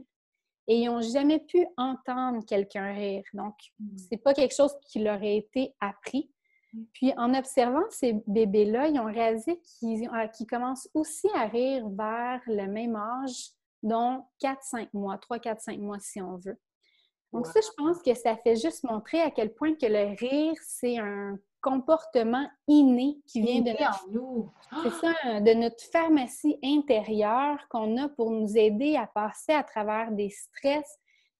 [0.66, 3.24] et ils n'ont jamais pu entendre quelqu'un rire.
[3.32, 3.96] Donc, hmm.
[3.96, 6.30] c'est pas quelque chose qui leur a été appris.
[6.72, 6.84] Hmm.
[6.92, 12.40] Puis, en observant ces bébés-là, ils ont réalisé euh, qu'ils commencent aussi à rire vers
[12.46, 13.50] le même âge,
[13.82, 16.58] dont 4-5 mois, 3-4-5 mois si on veut.
[17.34, 20.54] Donc, ça, je pense que ça fait juste montrer à quel point que le rire,
[20.62, 24.52] c'est un comportement inné qui vient de notre,
[24.84, 30.12] C'est ça, de notre pharmacie intérieure qu'on a pour nous aider à passer à travers
[30.12, 30.86] des stress,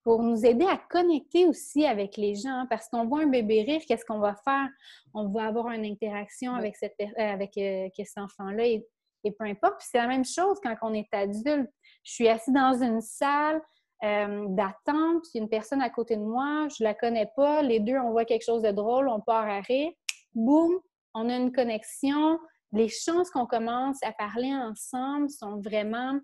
[0.03, 2.65] pour nous aider à connecter aussi avec les gens.
[2.69, 4.67] Parce qu'on voit un bébé rire, qu'est-ce qu'on va faire?
[5.13, 8.85] On va avoir une interaction avec, cette, euh, avec euh, cet enfant-là et,
[9.23, 9.77] et, peu importe.
[9.77, 11.71] Puis c'est la même chose quand on est adulte.
[12.03, 13.61] Je suis assis dans une salle,
[14.03, 17.97] euh, d'attente, puis une personne à côté de moi, je la connais pas, les deux,
[17.97, 19.91] on voit quelque chose de drôle, on part à rire,
[20.33, 20.79] boum,
[21.13, 22.39] on a une connexion.
[22.73, 26.19] Les chances qu'on commence à parler ensemble sont vraiment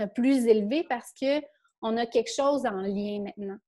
[0.00, 1.42] euh, plus élevées parce que
[1.82, 3.58] on a quelque chose en lien maintenant.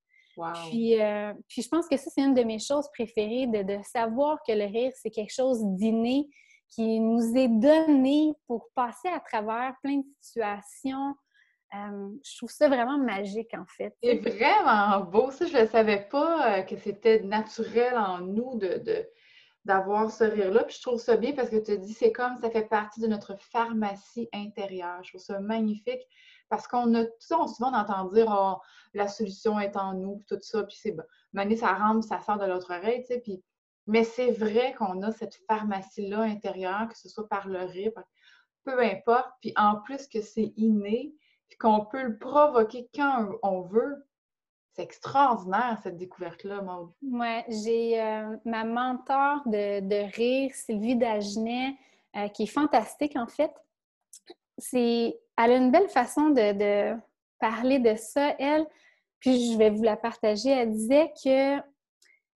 [0.68, 3.82] Puis, euh, puis je pense que ça, c'est une de mes choses préférées, de, de
[3.84, 6.28] savoir que le rire, c'est quelque chose d'inné
[6.70, 11.14] qui nous est donné pour passer à travers plein de situations,
[11.73, 13.95] je trouve ça vraiment magique, en fait.
[14.03, 15.31] C'est vraiment beau.
[15.31, 19.09] Ça, je ne savais pas euh, que c'était naturel en nous de,
[19.64, 20.64] d'avoir ce rire-là.
[20.64, 23.07] Puis je trouve ça bien parce que tu dis, c'est comme ça fait partie de
[23.07, 25.03] notre pharmacie intérieure.
[25.03, 26.07] Je trouve ça magnifique
[26.49, 28.61] parce qu'on a, tout ça, on souvent entend dire, oh,
[28.93, 31.05] la solution est en nous, puis tout ça, puis c'est bon.
[31.33, 33.43] Mané, ça rentre, ça sort de l'autre oreille, tu sais, puis...
[33.89, 37.91] Mais c'est vrai qu'on a cette pharmacie-là intérieure, que ce soit par le rire,
[38.64, 41.14] peu importe, puis en plus que c'est inné,
[41.57, 44.07] qu'on peut le provoquer quand on veut.
[44.74, 46.92] C'est extraordinaire, cette découverte-là, Maud.
[47.03, 51.76] Oui, j'ai euh, ma mentor de, rire, Sylvie Dagenet,
[52.16, 53.53] euh, qui est fantastique, en fait.
[54.57, 56.96] C'est, elle a une belle façon de,
[57.38, 58.66] parler de ça, elle.
[59.18, 60.50] Puis je vais vous la partager.
[60.50, 61.59] Elle disait que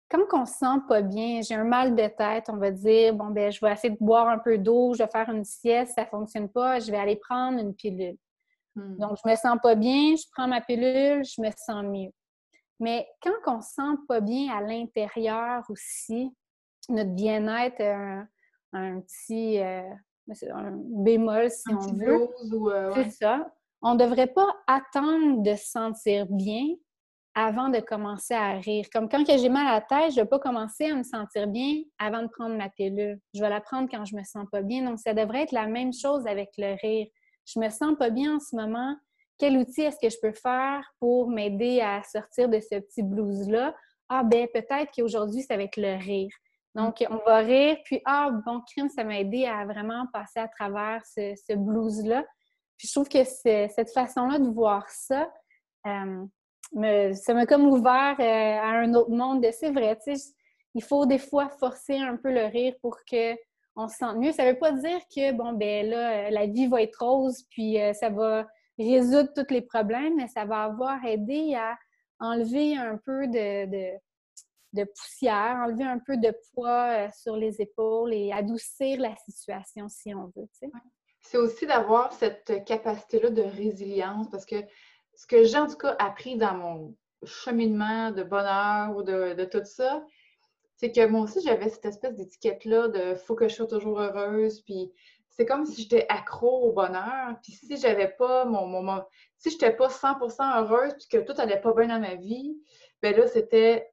[0.08, 3.30] quand on se sent pas bien, j'ai un mal de tête, on va dire, bon,
[3.30, 6.06] ben, je vais essayer de boire un peu d'eau, je vais faire une sieste, ça
[6.06, 8.16] fonctionne pas, je vais aller prendre une pilule.
[8.76, 8.96] Hmm.
[8.98, 12.10] Donc, je me sens pas bien, je prends ma pilule, je me sens mieux.
[12.78, 16.30] Mais quand on se sent pas bien à l'intérieur aussi,
[16.88, 18.28] notre bien-être, un,
[18.74, 19.82] un petit euh,
[20.74, 22.28] bémol, si on veut.
[22.52, 23.50] Euh, C'est ça.
[23.82, 26.66] On ne devrait pas attendre de se sentir bien
[27.34, 28.86] avant de commencer à rire.
[28.92, 31.46] Comme quand j'ai mal à la tête, je ne vais pas commencer à me sentir
[31.46, 33.20] bien avant de prendre ma pilule.
[33.34, 34.84] Je vais la prendre quand je me sens pas bien.
[34.84, 37.06] Donc, ça devrait être la même chose avec le rire
[37.46, 38.96] je me sens pas bien en ce moment.
[39.38, 43.74] Quel outil est-ce que je peux faire pour m'aider à sortir de ce petit blues-là?
[44.08, 46.30] Ah, ben peut-être qu'aujourd'hui, ça va être le rire.
[46.74, 50.48] Donc, on va rire, puis ah, bon, crime, ça m'a aidé à vraiment passer à
[50.48, 52.24] travers ce, blues-là.
[52.76, 55.30] Puis je trouve que cette façon-là de voir ça,
[55.86, 59.46] euh, ça m'a comme ouvert euh, à un autre monde.
[59.52, 60.34] C'est vrai, tu sais,
[60.74, 63.34] il faut des fois forcer un peu le rire pour que
[63.76, 64.32] on se sent mieux.
[64.32, 67.80] Ça ne veut pas dire que, bon, ben là, la vie va être rose, puis
[67.80, 68.46] euh, ça va
[68.78, 71.78] résoudre tous les problèmes, mais ça va avoir aidé à
[72.18, 78.32] enlever un peu de, poussière, enlever un peu de poids euh, sur les épaules et
[78.32, 80.48] adoucir la situation si on veut.
[81.20, 84.56] C'est aussi d'avoir cette capacité-là de résilience parce que
[85.14, 89.64] ce que j'ai en tout cas appris dans mon cheminement de bonheur ou de tout
[89.64, 90.04] ça,
[90.76, 94.60] c'est que moi aussi, j'avais cette espèce d'étiquette-là de faut que je sois toujours heureuse.
[94.60, 94.92] Puis
[95.30, 97.36] c'est comme si j'étais accro au bonheur.
[97.42, 99.04] Puis si j'avais pas mon moment,
[99.38, 102.56] si j'étais pas 100% heureuse puis que tout allait pas bien dans ma vie,
[103.02, 103.90] ben là, c'était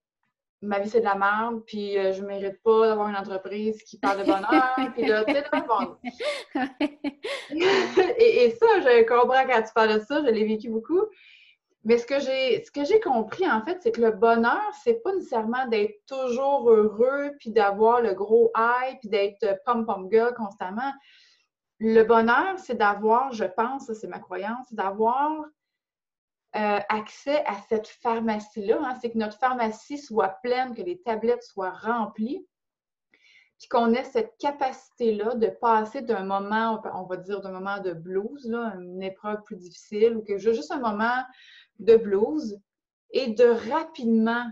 [0.62, 3.98] ma vie, c'est de la merde, puis euh, je mérite pas d'avoir une entreprise qui
[4.00, 4.76] parle de bonheur.
[4.96, 5.98] puis là, tu sais, bon.
[8.18, 11.02] et, et, ça, je comprends quand tu parles de ça, je l'ai vécu beaucoup.
[11.86, 16.06] Mais ce que j'ai compris, en fait, c'est que le bonheur, c'est pas nécessairement d'être
[16.08, 20.94] toujours heureux, puis d'avoir le gros high, puis d'être pom-pom girl constamment.
[21.80, 25.46] Le bonheur, c'est d'avoir, je pense, c'est ma croyance, c'est d'avoir
[26.56, 28.80] euh, accès à cette pharmacie-là.
[28.82, 28.96] Hein.
[29.02, 32.48] c'est que notre pharmacie soit pleine, que les tablettes soient remplies,
[33.64, 37.93] puis qu'on ait cette capacité-là de passer d'un moment, on va dire d'un moment de
[37.93, 41.24] blues, une épreuve plus difficile, ou que juste un moment
[41.80, 42.59] de blues
[43.11, 44.51] et de rapidement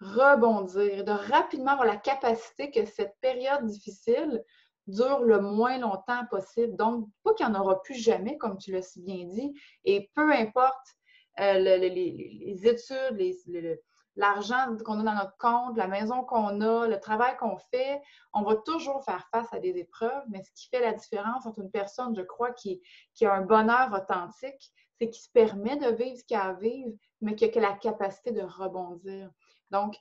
[0.00, 4.42] rebondir, de rapidement avoir la capacité que cette période difficile
[4.88, 6.74] dure le moins longtemps possible.
[6.74, 10.10] Donc, pas qu'il n'y en aura plus jamais, comme tu l'as si bien dit, et
[10.16, 10.96] peu importe
[11.38, 13.78] euh, les, études,
[14.16, 18.00] l'argent qu'on a dans notre compte, la maison qu'on a, le travail qu'on fait,
[18.34, 21.60] on va toujours faire face à des épreuves, mais ce qui fait la différence entre
[21.60, 22.82] une personne, je crois, qui,
[23.14, 26.52] qui a un bonheur authentique, c'est qu'il se permet de vivre ce qu'il a à
[26.54, 29.30] vivre, mais qui a la capacité de rebondir.
[29.70, 29.96] Donc,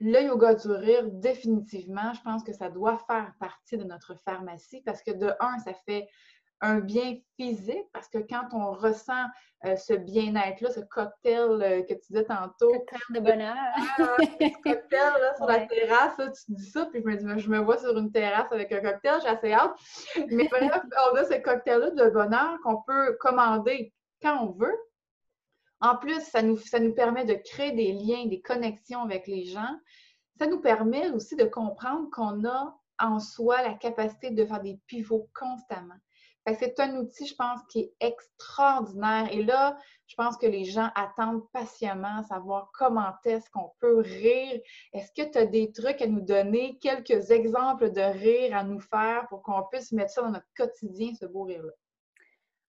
[0.00, 4.82] le yoga du rire, définitivement, je pense que ça doit faire partie de notre pharmacie
[4.82, 6.08] parce que de un, ça fait
[6.64, 9.26] un bien physique parce que quand on ressent
[9.64, 12.70] euh, ce bien-être-là, ce cocktail euh, que tu disais tantôt.
[12.70, 13.54] Cocktail de bonheur.
[13.56, 17.58] Ah, ce cocktail sur la terrasse, tu dis ça, puis je me dis, je me
[17.58, 19.74] vois sur une terrasse avec un cocktail, j'ai assez hâte.
[20.28, 23.92] Mais bref, on a ce cocktail-là de bonheur qu'on peut commander
[24.22, 24.76] quand on veut.
[25.80, 29.44] En plus, ça nous, ça nous permet de créer des liens, des connexions avec les
[29.44, 29.76] gens.
[30.38, 34.78] Ça nous permet aussi de comprendre qu'on a en soi la capacité de faire des
[34.86, 35.94] pivots constamment.
[36.46, 39.28] C'est un outil, je pense, qui est extraordinaire.
[39.32, 44.60] Et là, je pense que les gens attendent patiemment savoir comment est-ce qu'on peut rire.
[44.92, 48.80] Est-ce que tu as des trucs à nous donner, quelques exemples de rire à nous
[48.80, 51.72] faire pour qu'on puisse mettre ça dans notre quotidien, ce beau rire-là?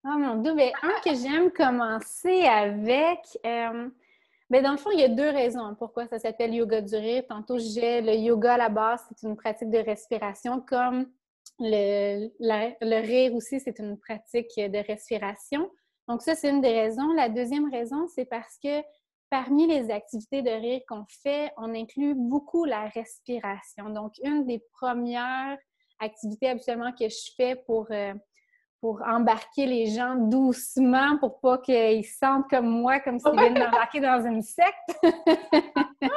[0.05, 3.89] Oh mon Dieu, ben, un que j'aime commencer avec, euh,
[4.49, 7.23] ben, dans le fond, il y a deux raisons pourquoi ça s'appelle yoga du rire.
[7.27, 11.07] Tantôt, j'ai le yoga à la base, c'est une pratique de respiration, comme
[11.59, 15.69] le, le rire aussi, c'est une pratique de respiration.
[16.07, 17.13] Donc, ça, c'est une des raisons.
[17.13, 18.81] La deuxième raison, c'est parce que
[19.29, 23.89] parmi les activités de rire qu'on fait, on inclut beaucoup la respiration.
[23.89, 25.57] Donc, une des premières
[25.99, 28.13] activités habituellement que je fais pour euh,
[28.85, 33.99] pour embarquer les gens doucement pour pas qu'ils sentent comme moi, comme s'ils viennent d'embarquer
[33.99, 34.99] dans une secte.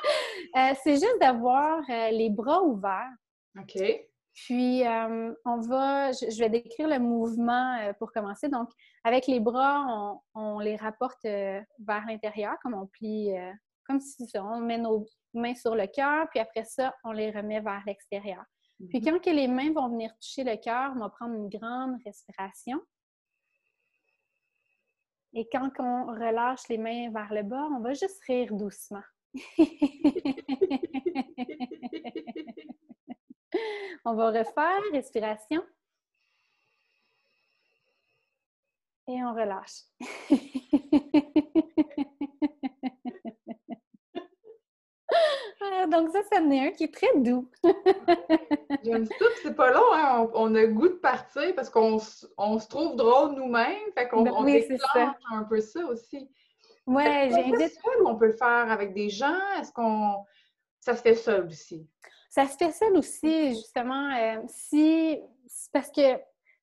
[0.56, 3.12] Euh, c'est juste d'avoir euh, les bras ouverts.
[3.58, 3.80] OK.
[4.44, 8.48] Puis, euh, on va, je, vais décrire le mouvement pour commencer.
[8.48, 8.68] Donc,
[9.04, 13.34] avec les bras, on, on les rapporte vers l'intérieur, comme on plie,
[13.86, 17.60] comme si on met nos mains sur le cœur, puis après ça, on les remet
[17.60, 18.44] vers l'extérieur.
[18.88, 19.04] Puis mhm.
[19.04, 22.80] quand les mains vont venir toucher le cœur, on va prendre une grande respiration.
[25.34, 29.02] Et quand on relâche les mains vers le bas, on va juste rire doucement.
[34.04, 35.62] on va refaire respiration.
[39.08, 39.84] Et on relâche.
[45.86, 47.50] donc ça, ça en est un qui est très doux.
[48.84, 50.28] J'aime ça, c'est pas long, hein?
[50.34, 54.32] on, a goût de partir parce qu'on se trouve drôle nous-mêmes, fait qu'on ben
[55.32, 56.28] un peu ça aussi.
[56.86, 57.78] Ouais, j'invite...
[58.04, 59.38] On peut le faire avec des gens?
[59.60, 60.24] Est-ce qu'on...
[60.80, 61.86] Ça se fait seul aussi?
[62.28, 65.18] Ça se fait seul aussi, justement, euh, si...
[65.72, 66.18] Parce que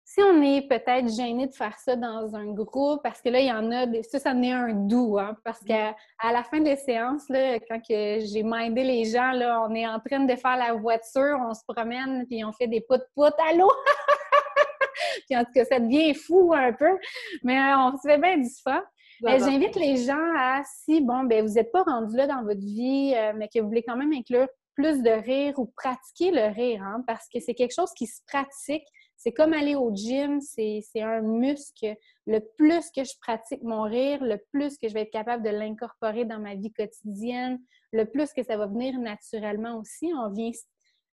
[0.07, 3.47] si on est peut-être gêné de faire ça dans un groupe, parce que là, il
[3.47, 5.66] y en a, ça, ça en est un doux, hein, parce mm.
[5.66, 9.88] qu'à à la fin des séances, là, quand j'ai mindé les gens, là, on est
[9.88, 13.68] en train de faire la voiture, on se promène, puis on fait des pout-pout, allô?
[15.28, 16.99] puis en tout cas, ça devient fou un peu,
[17.43, 18.84] mais euh, on se fait bien du fun.
[19.24, 23.13] J'invite les gens à, si, bon, ben vous n'êtes pas rendu là dans votre vie,
[23.16, 26.84] euh, mais que vous voulez quand même inclure plus de rire ou pratiquer le rire,
[26.84, 28.86] hein, parce que c'est quelque chose qui se pratique,
[29.17, 31.95] c'est comme aller au gym, c'est un muscle.
[32.28, 35.49] Le plus que je pratique mon rire, le plus que je vais être capable de
[35.49, 37.59] l'incorporer dans ma vie quotidienne,
[37.91, 40.11] le plus que ça va venir naturellement aussi.
[40.15, 40.51] On vient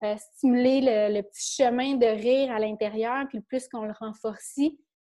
[0.02, 0.80] euh, stimuler
[1.10, 4.58] le, petit chemin de rire à l'intérieur, puis le plus qu'on le renforce,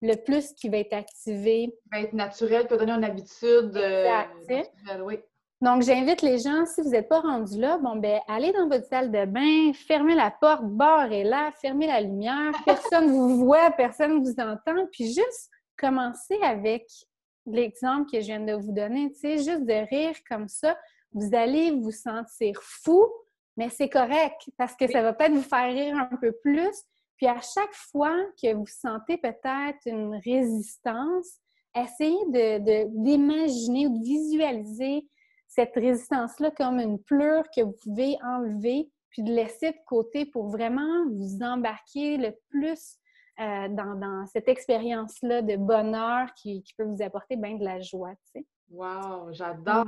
[0.02, 1.64] le plus qu'il va être activé.
[1.64, 3.78] Il va être naturel, peut donner une habitude.
[3.78, 4.24] Euh,
[5.00, 5.20] oui.
[5.64, 8.86] Donc, j'invite les gens, si vous n'êtes pas rendu là, bon, ben, allez dans votre
[8.86, 14.20] salle de bain, fermez la porte, barrez-la, fermez la lumière, personne ne vous voit, personne
[14.20, 16.86] ne vous entend, puis juste commencez avec
[17.46, 20.78] l'exemple que je viens de vous donner, tu sais, juste de rire comme ça,
[21.14, 23.08] vous allez vous sentir fou,
[23.56, 26.76] mais c'est correct parce que ça va peut-être vous faire rire un peu plus.
[27.16, 31.38] Puis à chaque fois que vous sentez peut-être une résistance,
[31.74, 32.26] essayez
[32.90, 35.08] d'imaginer de, ou de visualiser
[35.56, 40.50] cette résistance-là comme une pleure que vous pouvez enlever puis de laisser de côté pour
[40.50, 42.98] vraiment vous embarquer le plus
[43.40, 48.40] euh, dans, cette expérience-là de bonheur qui, peut vous apporter bien de la joie, tu
[48.40, 48.46] sais.
[48.72, 49.86] Wow, j'adore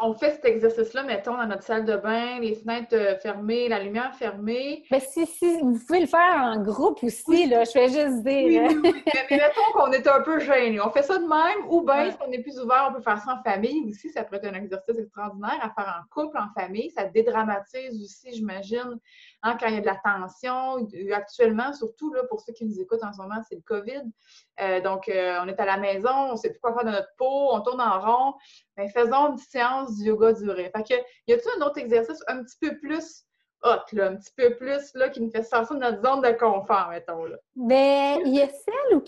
[0.00, 3.82] On fait cet exercice-là, mettons, dans notre salle de bain, les fenêtres euh, fermées, la
[3.82, 4.84] lumière fermée.
[4.90, 8.22] Mais ben, si, si, vous pouvez le faire en groupe aussi, là, je fais juste
[8.22, 8.62] dire.
[8.68, 10.80] Oui, oui, mais, mettons qu'on est un peu gêné.
[10.80, 13.18] On fait ça de même, ou bien, si on est plus ouvert, on peut faire
[13.18, 14.10] ça en famille aussi.
[14.10, 16.90] Ça pourrait être un exercice extraordinaire à faire en couple, en famille.
[16.90, 18.98] Ça dédramatise aussi, j'imagine,
[19.42, 20.86] hein, quand il y a de la tension.
[21.12, 24.02] Actuellement, surtout, là, pour ceux qui nous écoutent en ce moment, c'est le COVID.
[24.60, 26.90] Euh, donc, euh, on est à la maison, on ne sait plus quoi faire de
[26.90, 28.34] notre peau, on tourne en rond.
[28.92, 30.70] Faisons une séance du yoga durée.
[30.74, 33.24] Fait que, y a-t-il un autre exercice un petit peu plus
[33.64, 36.32] hot, là, un petit peu plus, là, qui nous fait sortir de notre zone de
[36.32, 37.36] confort, mettons, là?
[37.54, 39.02] Bien, il y a celle où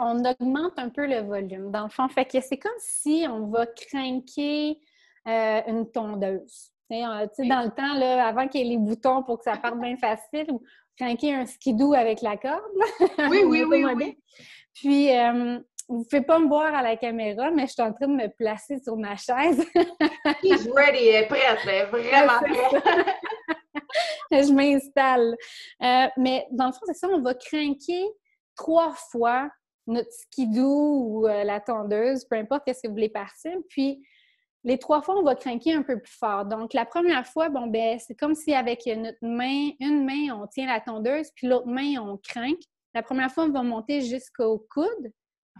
[0.00, 2.08] on augmente un peu le volume, dans le fond.
[2.08, 4.80] Fait que c'est comme si on va craquer
[5.26, 6.70] euh, une tondeuse.
[6.90, 9.96] Dans le temps, là, avant qu'il y ait les boutons pour que ça parte bien
[9.96, 10.62] facile, ou
[10.96, 12.62] craquer un skidoo avec la corde.
[13.30, 14.18] Oui, oui, oui, oui.
[14.74, 15.58] Puis, euh,
[15.88, 18.14] vous ne pouvez pas me voir à la caméra, mais je suis en train de
[18.14, 19.64] me placer sur ma chaise.
[20.42, 23.16] He's ready, elle est prête, elle est vraiment prête.
[24.30, 25.34] je m'installe.
[25.82, 28.04] Euh, mais dans le fond, c'est ça, on va craquer
[28.54, 29.48] trois fois
[29.86, 33.52] notre skidoo ou euh, la tondeuse, peu importe qu'est-ce que vous voulez partir.
[33.70, 34.02] Puis,
[34.68, 36.44] les trois fois, on va craquer un peu plus fort.
[36.44, 40.46] Donc, la première fois, bon, ben, c'est comme si avec notre main, une main, on
[40.46, 42.60] tient la tondeuse, puis l'autre main, on craque.
[42.94, 45.12] La première fois, on va monter jusqu'au coude.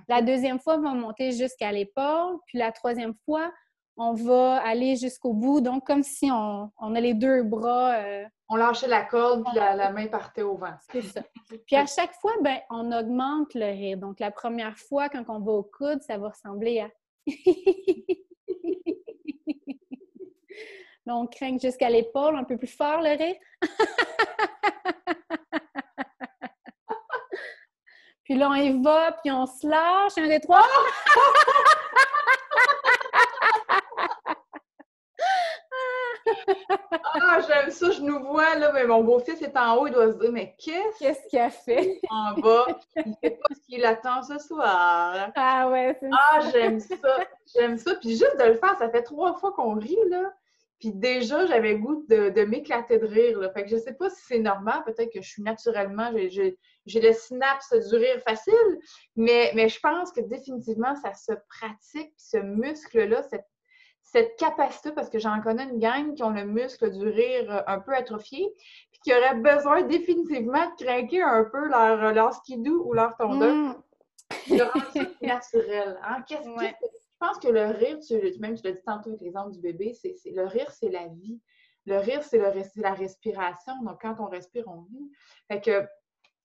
[0.09, 2.37] La deuxième fois, on va monter jusqu'à l'épaule.
[2.47, 3.51] Puis la troisième fois,
[3.97, 5.63] on va aller jusqu'au bout.
[5.63, 7.95] Donc, comme si on, a les deux bras.
[7.95, 10.75] Euh, on lâchait la corde, puis la, main partait au vent.
[10.93, 11.23] C'est ça.
[11.67, 13.97] Puis à chaque fois, ben, on augmente le rire.
[13.97, 16.91] Donc, la première fois, quand on va au coude, ça va ressembler à.
[21.07, 23.37] Donc, on craint jusqu'à l'épaule, un peu plus fort le rire.
[28.29, 30.19] Puis là, on y va, puis on se lâche.
[30.19, 30.63] Un, des trois.
[37.15, 40.13] ah, j'aime ça, je nous vois, là, mais mon beau-fils est en haut, il doit
[40.13, 42.03] se dire, mais qu'est-ce qu'est-ce qu'il a fait?
[42.11, 45.33] En bas, il sait pas ce qu'il attend ce soir.
[45.35, 46.97] Ah ouais, c'est Ah, j'aime ça,
[47.55, 47.95] j'aime ça.
[47.95, 50.35] Puis juste de le faire, ça fait trois fois qu'on rit, là.
[50.79, 53.39] Puis déjà, j'avais goût de, m'éclater de rire.
[53.41, 53.51] Là.
[53.51, 57.13] Fait que je sais pas si c'est normal, peut-être que je suis naturellement, j'ai le
[57.13, 58.79] synapse du rire facile,
[59.17, 63.47] mais, mais je pense que définitivement, ça se pratique, ce muscle-là, cette,
[64.05, 67.63] cette capacité, parce que j'en connais une gang qui ont le muscle du rire euh,
[67.67, 68.49] un peu atrophié,
[68.91, 73.17] puis qui auraient besoin définitivement de craquer un peu leur, leur skidoo ou leur.
[73.21, 73.75] Mmh.
[74.51, 75.99] De rendre ça naturel.
[76.03, 76.23] Hein?
[76.27, 79.51] Qu'est-ce que je pense que le rire, tu, même tu l'as dit tantôt avec l'exemple
[79.51, 81.41] du bébé, c'est, le rire, c'est la vie.
[81.85, 82.39] Le rire, c'est,
[82.77, 83.73] la respiration.
[83.83, 85.11] Donc, quand on respire, on vit.
[85.49, 85.89] Fait que,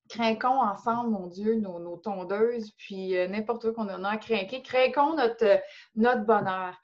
[0.09, 4.17] craquons ensemble, mon Dieu, nos, tondeuses, puis euh, n'importe quoi qu'on en a à.
[4.17, 5.61] Craquons notre,
[5.95, 6.75] notre bonheur.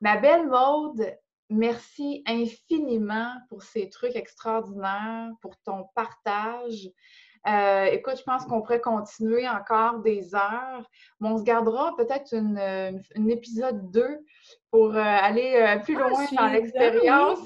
[0.00, 1.04] Ma belle Maude,
[1.48, 6.90] merci infiniment pour ces trucs extraordinaires, pour ton partage.
[7.48, 10.88] Euh, écoute, je pense qu'on pourrait continuer encore des heures,
[11.20, 14.24] mais on se gardera peut-être une, une, épisode 2
[14.70, 17.40] pour euh, aller euh, plus ah, loin dans l'expérience.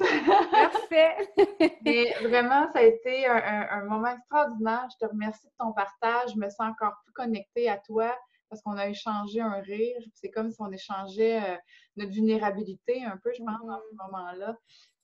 [0.51, 1.17] Parfait!
[1.85, 4.87] mais vraiment, ça a été un, moment extraordinaire.
[4.93, 6.33] Je te remercie de ton partage.
[6.35, 8.15] Je me sens encore plus connectée à toi
[8.51, 9.97] parce qu'on a échangé un rire.
[10.13, 11.59] C'est comme si on échangeait
[11.97, 14.13] notre vulnérabilité un peu, je pense, dans ce mm-hmm.
[14.13, 14.57] moment-là.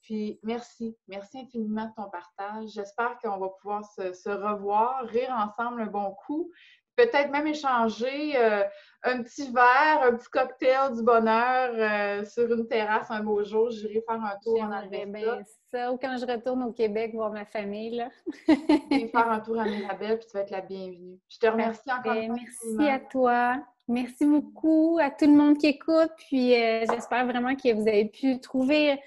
[0.02, 2.70] Puis merci, merci infiniment de ton partage.
[2.74, 6.50] J'espère qu'on va pouvoir se, revoir, rire ensemble un bon coup,
[6.96, 8.64] peut-être même échanger euh,
[9.04, 13.70] un petit verre, un petit cocktail du bonheur euh, sur une terrasse un beau jour.
[13.70, 15.38] J'irai faire un tour en Alberta.
[15.70, 17.96] ça, ou quand je retourne au Québec voir ma famille.
[17.96, 18.08] Là.
[18.46, 21.18] faire un tour à Mirabel, puis tu vas être la bienvenue.
[21.28, 22.14] Je te remercie encore.
[22.14, 23.62] merci à toi.
[23.88, 26.10] Merci beaucoup à tout le monde qui écoute.
[26.16, 29.00] Puis euh, j'espère vraiment que vous avez pu trouver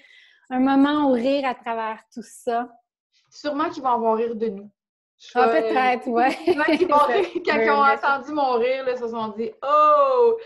[0.50, 2.68] un moment où rire à travers tout ça.
[3.30, 4.70] Sûrement qu'ils vont avoir rire de nous.
[5.34, 6.36] Ah, peut-être, ouais.
[6.46, 10.36] quand ils ont entendu mon rire, ils se sont dit Oh!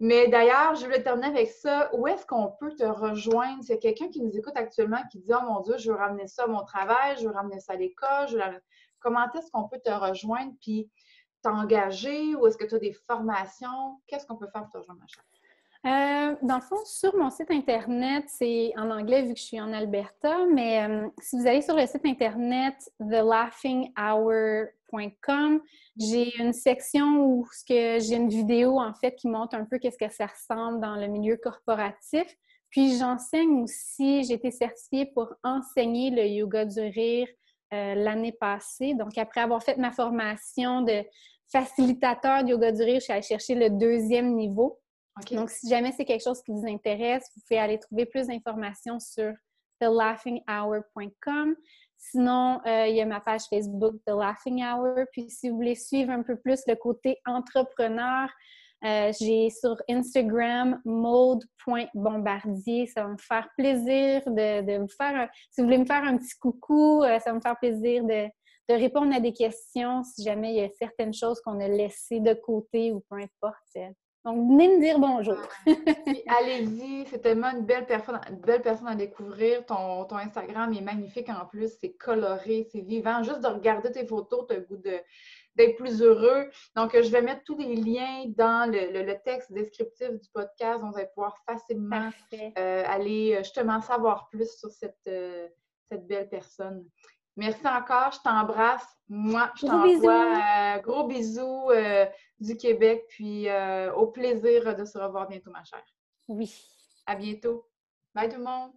[0.00, 1.90] Mais d'ailleurs, je voulais terminer avec ça.
[1.92, 3.62] Où est-ce qu'on peut te rejoindre?
[3.62, 6.44] C'est quelqu'un qui nous écoute actuellement qui dit Oh mon Dieu, je veux ramener ça
[6.44, 8.62] à mon travail, je veux ramener ça à l'école.
[9.00, 10.90] Comment est-ce qu'on peut te rejoindre puis
[11.42, 12.34] t'engager?
[12.36, 14.00] Ou est-ce que tu as des formations?
[14.06, 15.20] Qu'est-ce qu'on peut faire pour te rejoindre, Macha?
[15.86, 19.60] Euh, dans le fond, sur mon site Internet, c'est en anglais vu que je suis
[19.60, 25.60] en Alberta, mais euh, si vous allez sur le site Internet thelaughinghour.com,
[25.96, 30.12] j'ai une section où j'ai une vidéo en fait qui montre un peu qu'est-ce que
[30.12, 32.26] ça ressemble dans le milieu corporatif.
[32.68, 37.28] Puis j'enseigne aussi, j'ai été certifiée pour enseigner le yoga du rire
[37.72, 38.94] euh, l'année passée.
[38.94, 41.04] Donc après avoir fait ma formation de
[41.46, 44.80] facilitateur de yoga du rire, je suis allée chercher le deuxième niveau.
[45.30, 49.00] Donc, si jamais c'est quelque chose qui vous intéresse, vous pouvez aller trouver plus d'informations
[49.00, 49.32] sur
[49.80, 51.56] thelaughinghour.com.
[51.98, 55.06] Sinon, euh, il y a ma page Facebook The Laughing Hour.
[55.12, 58.28] Puis, si vous voulez suivre un peu plus le côté entrepreneur,
[58.84, 62.86] euh, j'ai sur Instagram mode.bombardier.
[62.86, 65.30] Ça va me faire plaisir de, vous faire.
[65.50, 68.28] si vous voulez me faire un petit coucou, euh, ça va me faire plaisir de,
[68.68, 72.34] répondre à des questions si jamais il y a certaines choses qu'on a laissées de
[72.34, 73.96] côté ou peu importe.
[74.26, 75.38] Donc, venez me dire bonjour.
[76.40, 79.64] Allez-y, c'est tellement une belle personne, belle personne à découvrir.
[79.66, 83.22] Ton, ton Instagram est magnifique en plus, c'est coloré, c'est vivant.
[83.22, 86.50] Juste de regarder tes photos, tu as le goût d'être plus heureux.
[86.74, 90.80] Donc, je vais mettre tous les liens dans le, texte descriptif du podcast.
[90.80, 92.10] Donc, vous allez pouvoir facilement
[92.58, 95.46] euh, aller euh, justement savoir plus sur cette, euh,
[95.88, 96.84] cette belle personne.
[97.36, 98.86] Merci encore, je t'embrasse.
[99.08, 102.06] Moi, je t'envoie euh, gros bisous euh,
[102.40, 105.84] du Québec, puis euh, au plaisir de se revoir bientôt, ma chère.
[106.28, 106.52] Oui.
[107.04, 107.68] À bientôt.
[108.14, 108.72] Bye tout le monde.